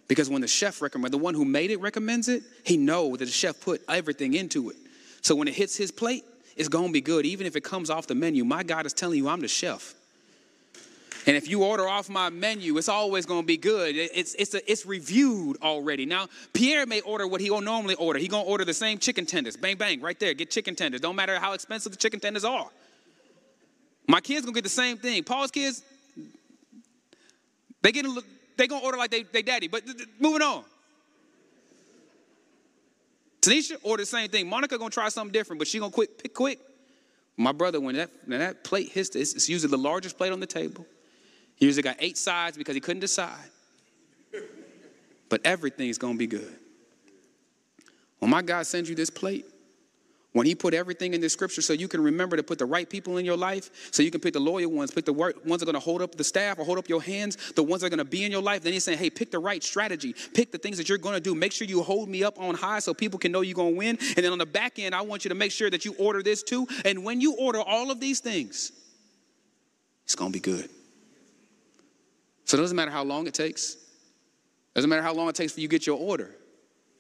[0.09, 3.27] Because when the chef recommends, the one who made it recommends it, he knows that
[3.27, 4.77] the chef put everything into it.
[5.23, 6.25] So when it hits his plate,
[6.61, 8.45] it's going to be good, even if it comes off the menu.
[8.45, 9.95] My God is telling you, I'm the chef.
[11.27, 13.97] And if you order off my menu, it's always going to be good.
[13.97, 16.05] It's, it's, a, it's reviewed already.
[16.05, 18.19] Now, Pierre may order what he will normally order.
[18.19, 19.57] He going to order the same chicken tenders.
[19.57, 20.35] Bang, bang, right there.
[20.35, 21.01] Get chicken tenders.
[21.01, 22.69] Don't matter how expensive the chicken tenders are.
[24.07, 25.25] My kids going to get the same thing.
[25.25, 25.83] Paul's kids,
[27.81, 28.05] they get
[28.59, 29.69] they going to order like they, they daddy.
[29.69, 30.65] But th- th- moving on.
[33.41, 34.49] Tanisha ordered the same thing.
[34.49, 36.59] Monica to try something different, but she going to quick pick quick.
[37.37, 40.47] My brother, when that, when that plate hits, it's, usually the largest plate on the
[40.47, 40.87] table.
[41.57, 43.49] He usually got eight sides because he couldn't decide.
[45.29, 46.57] But everything's to be good.
[48.19, 49.47] When my God sends you this plate,
[50.33, 52.89] when he put everything in the scripture so you can remember to put the right
[52.89, 55.63] people in your life, so you can pick the loyal ones, pick the ones that
[55.63, 57.89] are going to hold up the staff or hold up your hands, the ones that
[57.89, 60.15] are going to be in your life, then he's saying, hey, pick the right strategy.
[60.35, 61.35] Pick the things that you're going to do.
[61.35, 63.79] Make sure you hold me up on high so people can know you're going to
[63.79, 63.99] win.
[64.17, 66.23] And then on the back end, I want you to make sure that you order
[66.23, 66.69] this too.
[66.85, 68.71] And when you order all of these things,
[70.05, 70.71] it's going to be good.
[72.45, 73.77] So it doesn't matter how long it takes.
[74.75, 76.31] Doesn't matter how long it takes for you to get your order.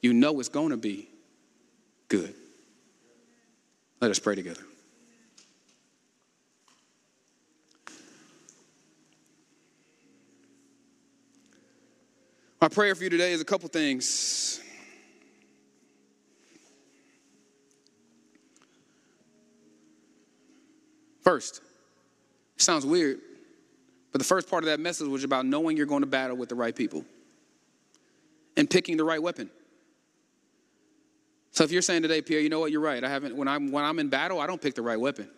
[0.03, 1.09] You know it's going to be
[2.09, 2.35] good.
[4.01, 4.63] Let us pray together.
[12.61, 14.61] My prayer for you today is a couple things.
[21.23, 21.61] First,
[22.57, 23.21] it sounds weird,
[24.13, 26.49] but the first part of that message was about knowing you're going to battle with
[26.49, 27.05] the right people
[28.57, 29.51] and picking the right weapon.
[31.53, 33.03] So if you're saying today, Pierre, you know what, you're right.
[33.03, 35.29] I haven't when I'm when I'm in battle, I don't pick the right weapon.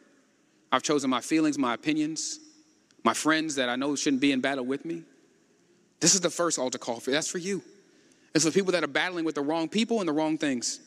[0.71, 2.41] I've chosen my feelings, my opinions,
[3.05, 5.03] my friends that I know shouldn't be in battle with me.
[6.01, 7.63] This is the first altar call for that's for you.
[8.35, 10.81] It's for people that are battling with the wrong people and the wrong things.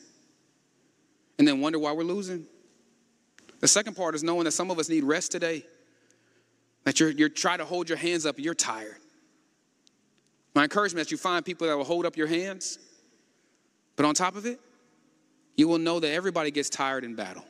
[1.38, 2.46] And then wonder why we're losing.
[3.60, 5.64] The second part is knowing that some of us need rest today.
[6.84, 8.96] That you're, you're trying to hold your hands up and you're tired.
[10.54, 12.78] My encouragement is you find people that will hold up your hands.
[13.96, 14.60] But on top of it,
[15.56, 17.44] you will know that everybody gets tired in battle.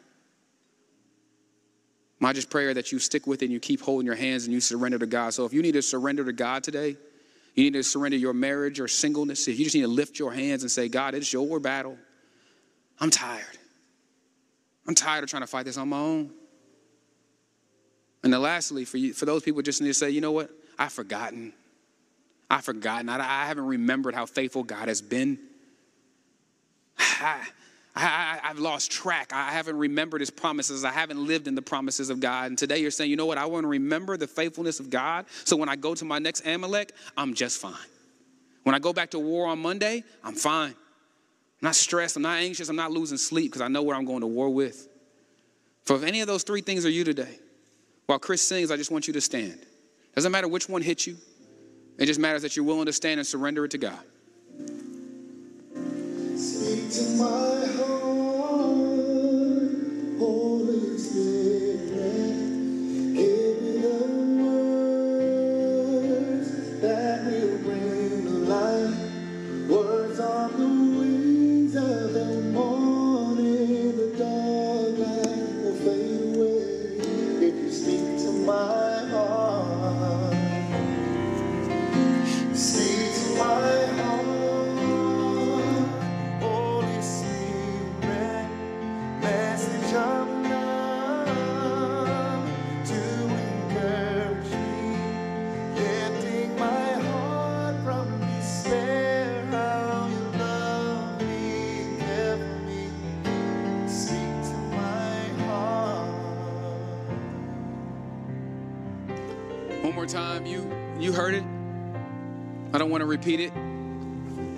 [2.18, 4.54] My just prayer that you stick with it and you keep holding your hands and
[4.54, 5.34] you surrender to God.
[5.34, 6.96] So if you need to surrender to God today,
[7.54, 9.48] you need to surrender your marriage or singleness.
[9.48, 11.98] If you just need to lift your hands and say, God, it's your battle.
[13.00, 13.58] I'm tired.
[14.86, 16.30] I'm tired of trying to fight this on my own.
[18.22, 20.50] And then lastly, for you, for those people just need to say, you know what?
[20.78, 21.52] I've forgotten.
[22.50, 23.08] I've forgotten.
[23.08, 25.38] I, I haven't remembered how faithful God has been.
[26.98, 27.48] I, ah,
[27.96, 29.32] I, have lost track.
[29.32, 30.84] I haven't remembered his promises.
[30.84, 32.48] I haven't lived in the promises of God.
[32.48, 33.38] And today you're saying, you know what?
[33.38, 35.24] I want to remember the faithfulness of God.
[35.44, 37.74] So when I go to my next Amalek, I'm just fine.
[38.64, 40.72] When I go back to war on Monday, I'm fine.
[40.72, 42.16] I'm not stressed.
[42.16, 42.68] I'm not anxious.
[42.68, 44.88] I'm not losing sleep because I know where I'm going to war with.
[45.84, 47.38] For if any of those three things are you today,
[48.06, 49.58] while Chris sings, I just want you to stand.
[50.14, 51.16] Doesn't matter which one hits you,
[51.98, 53.98] it just matters that you're willing to stand and surrender it to God.
[56.96, 58.78] To my heart,
[60.18, 61.35] Holy Spirit.
[113.16, 113.52] Repeat it.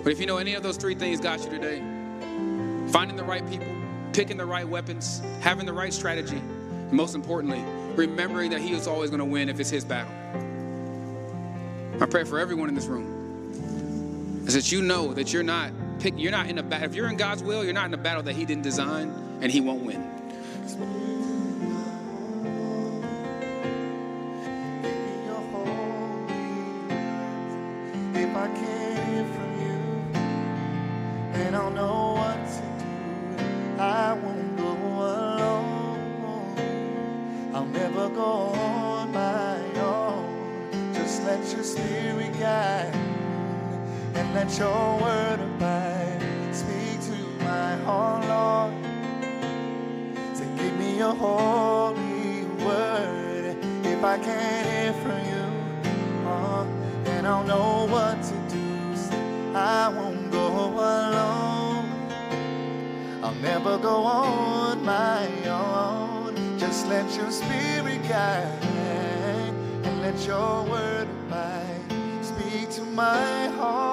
[0.03, 1.79] But if you know any of those three things got you today,
[2.91, 3.67] finding the right people,
[4.11, 7.63] picking the right weapons, having the right strategy, and most importantly,
[7.95, 10.11] remembering that he is always going to win if it's his battle.
[12.01, 16.15] I pray for everyone in this room is that you know that you're not pick,
[16.17, 16.89] you're not in a battle.
[16.89, 19.09] If you're in God's will, you're not in a battle that He didn't design,
[19.41, 20.01] and He won't win.
[41.39, 42.93] Let your spirit guide
[44.15, 46.19] and let your word abide.
[46.51, 48.73] Speak to my heart, Lord.
[50.35, 53.55] So give me your holy word.
[53.85, 56.65] If I can't hear from you, uh,
[57.05, 59.55] then I'll know what to do.
[59.55, 61.89] I won't go alone.
[63.23, 66.59] I'll never go on my own.
[66.59, 68.61] Just let your spirit guide
[69.85, 70.98] and let your word.
[72.39, 73.88] Speak to my heart,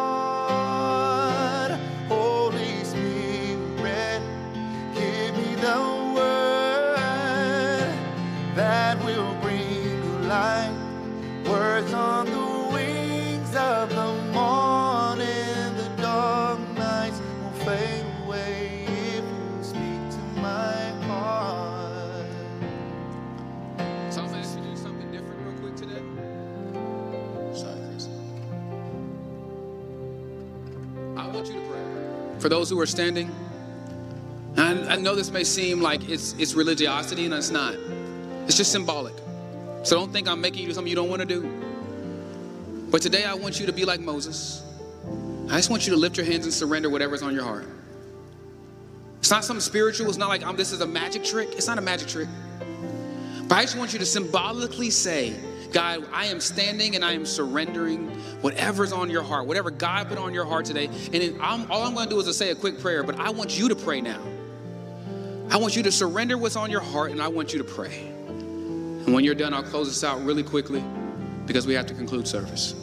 [32.47, 33.35] For those who are standing,
[34.57, 37.75] and I know this may seem like it's, it's religiosity, and it's not.
[38.45, 39.15] It's just symbolic.
[39.83, 41.43] So don't think I'm making you do something you don't want to do.
[42.89, 44.63] But today I want you to be like Moses.
[45.51, 47.67] I just want you to lift your hands and surrender whatever's on your heart.
[49.19, 50.07] It's not something spiritual.
[50.07, 51.49] It's not like this is a magic trick.
[51.55, 52.29] It's not a magic trick.
[53.49, 55.35] But I just want you to symbolically say,
[55.77, 58.09] God, I am standing and I am surrendering
[58.41, 60.87] whatever's on your heart, whatever God put on your heart today.
[61.13, 63.29] And I'm, all I'm going to do is to say a quick prayer, but I
[63.29, 64.19] want you to pray now.
[65.51, 68.07] I want you to surrender what's on your heart and I want you to pray.
[68.07, 70.83] And when you're done, I'll close this out really quickly
[71.45, 72.75] because we have to conclude service.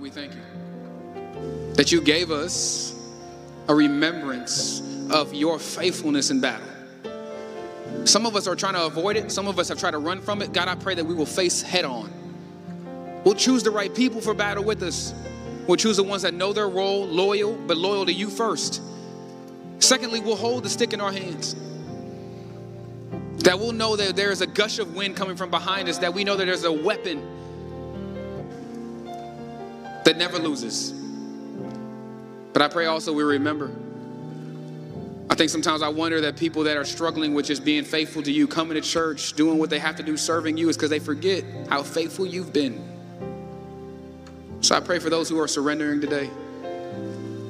[0.00, 2.94] Father, we thank you that you gave us
[3.68, 6.66] a remembrance of your faithfulness in battle.
[8.04, 10.20] Some of us are trying to avoid it, some of us have tried to run
[10.20, 10.52] from it.
[10.52, 12.10] God, I pray that we will face head on.
[13.24, 15.14] We'll choose the right people for battle with us.
[15.66, 18.80] We'll choose the ones that know their role, loyal, but loyal to you first.
[19.80, 21.54] Secondly, we'll hold the stick in our hands.
[23.44, 26.14] That we'll know that there is a gush of wind coming from behind us, that
[26.14, 27.39] we know that there's a weapon
[30.10, 30.90] that never loses.
[32.52, 33.70] But I pray also we remember.
[35.30, 38.32] I think sometimes I wonder that people that are struggling with just being faithful to
[38.32, 40.98] you, coming to church, doing what they have to do, serving you, is because they
[40.98, 42.84] forget how faithful you've been.
[44.62, 46.28] So I pray for those who are surrendering today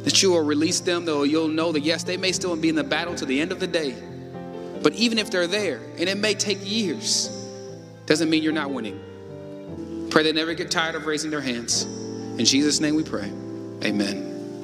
[0.05, 2.75] that you will release them, though you'll know that yes, they may still be in
[2.75, 3.95] the battle to the end of the day.
[4.83, 7.29] But even if they're there, and it may take years,
[8.05, 9.01] doesn't mean you're not winning.
[10.11, 11.87] Pray they never get tired of raising their hands.
[12.41, 13.31] In Jesus' name we pray.
[13.85, 14.63] Amen.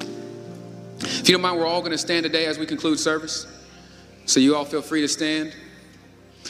[0.97, 3.45] If you don't mind, we're all going to stand today as we conclude service.
[4.25, 5.55] So you all feel free to stand.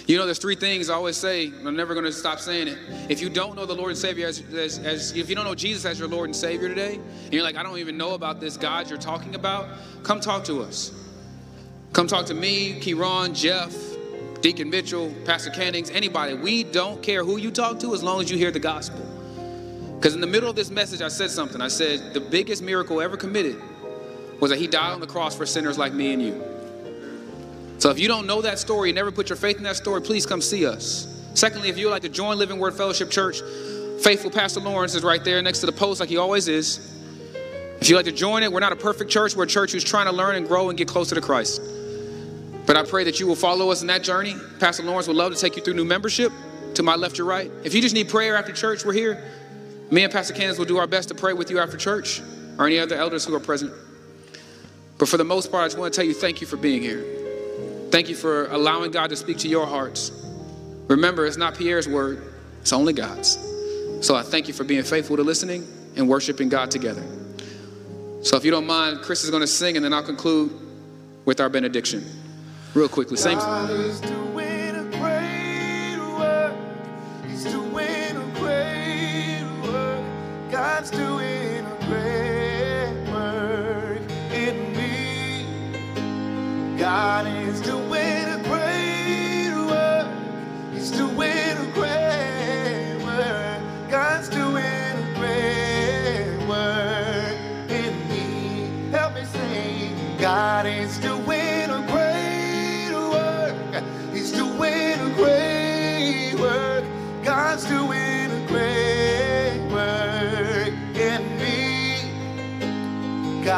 [0.05, 1.51] You know, there's three things I always say.
[1.65, 2.78] I'm never going to stop saying it.
[3.09, 5.53] If you don't know the Lord and Savior as, as, as if you don't know
[5.53, 8.39] Jesus as your Lord and Savior today, and you're like, I don't even know about
[8.39, 9.67] this God you're talking about,
[10.03, 10.93] come talk to us.
[11.91, 13.75] Come talk to me, Kieran, Jeff,
[14.39, 16.36] Deacon Mitchell, Pastor Cannings, anybody.
[16.36, 19.16] We don't care who you talk to as long as you hear the gospel.
[19.98, 21.60] Because in the middle of this message, I said something.
[21.60, 23.60] I said, the biggest miracle ever committed
[24.39, 26.43] was that he died on the cross for sinners like me and you.
[27.80, 30.02] So if you don't know that story, and never put your faith in that story,
[30.02, 31.14] please come see us.
[31.34, 33.41] Secondly, if you would like to join Living Word Fellowship Church,
[34.02, 36.95] faithful Pastor Lawrence is right there next to the post like he always is.
[37.80, 39.36] If you'd like to join it, we're not a perfect church.
[39.36, 41.62] We're a church who's trying to learn and grow and get closer to Christ.
[42.66, 44.36] But I pray that you will follow us in that journey.
[44.60, 46.32] Pastor Lawrence would love to take you through new membership
[46.74, 47.52] to my left or right.
[47.64, 49.24] If you just need prayer after church, we're here.
[49.90, 52.22] Me and Pastor Candace will do our best to pray with you after church
[52.58, 53.72] or any other elders who are present.
[54.98, 56.82] But for the most part, I just want to tell you thank you for being
[56.82, 57.06] here.
[57.92, 60.12] Thank you for allowing God to speak to your hearts.
[60.88, 63.38] Remember, it's not Pierre's word, it's only God's.
[64.02, 65.66] So I thank you for being faithful to listening
[65.96, 67.04] and worshiping God together.
[68.22, 70.52] So if you don't mind, Chris is going to sing and then I'll conclude
[71.26, 72.06] with our benediction.
[72.74, 73.18] Real quickly.
[73.18, 73.40] Same.
[80.78, 83.99] God's doing a great work
[84.32, 85.43] in me.
[86.78, 87.25] God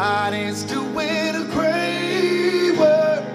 [0.01, 3.25] God is doing a great work.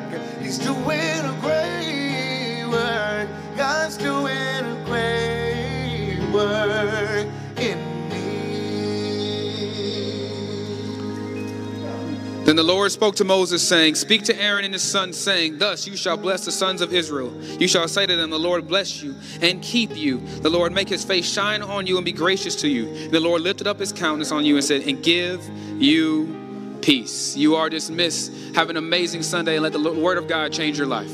[0.41, 3.29] He's doing a great work.
[3.55, 7.27] God's doing a great work
[7.59, 8.25] in me.
[12.47, 15.87] Then the Lord spoke to Moses, saying, Speak to Aaron and his sons, saying, Thus
[15.87, 17.31] you shall bless the sons of Israel.
[17.61, 20.17] You shall say to them, The Lord bless you and keep you.
[20.41, 23.11] The Lord make his face shine on you and be gracious to you.
[23.11, 25.47] The Lord lifted up his countenance on you and said, And give
[25.79, 26.41] you
[26.85, 27.35] peace.
[27.35, 28.31] You are dismissed.
[28.55, 31.11] Have an amazing Sunday and let the word of God change your life.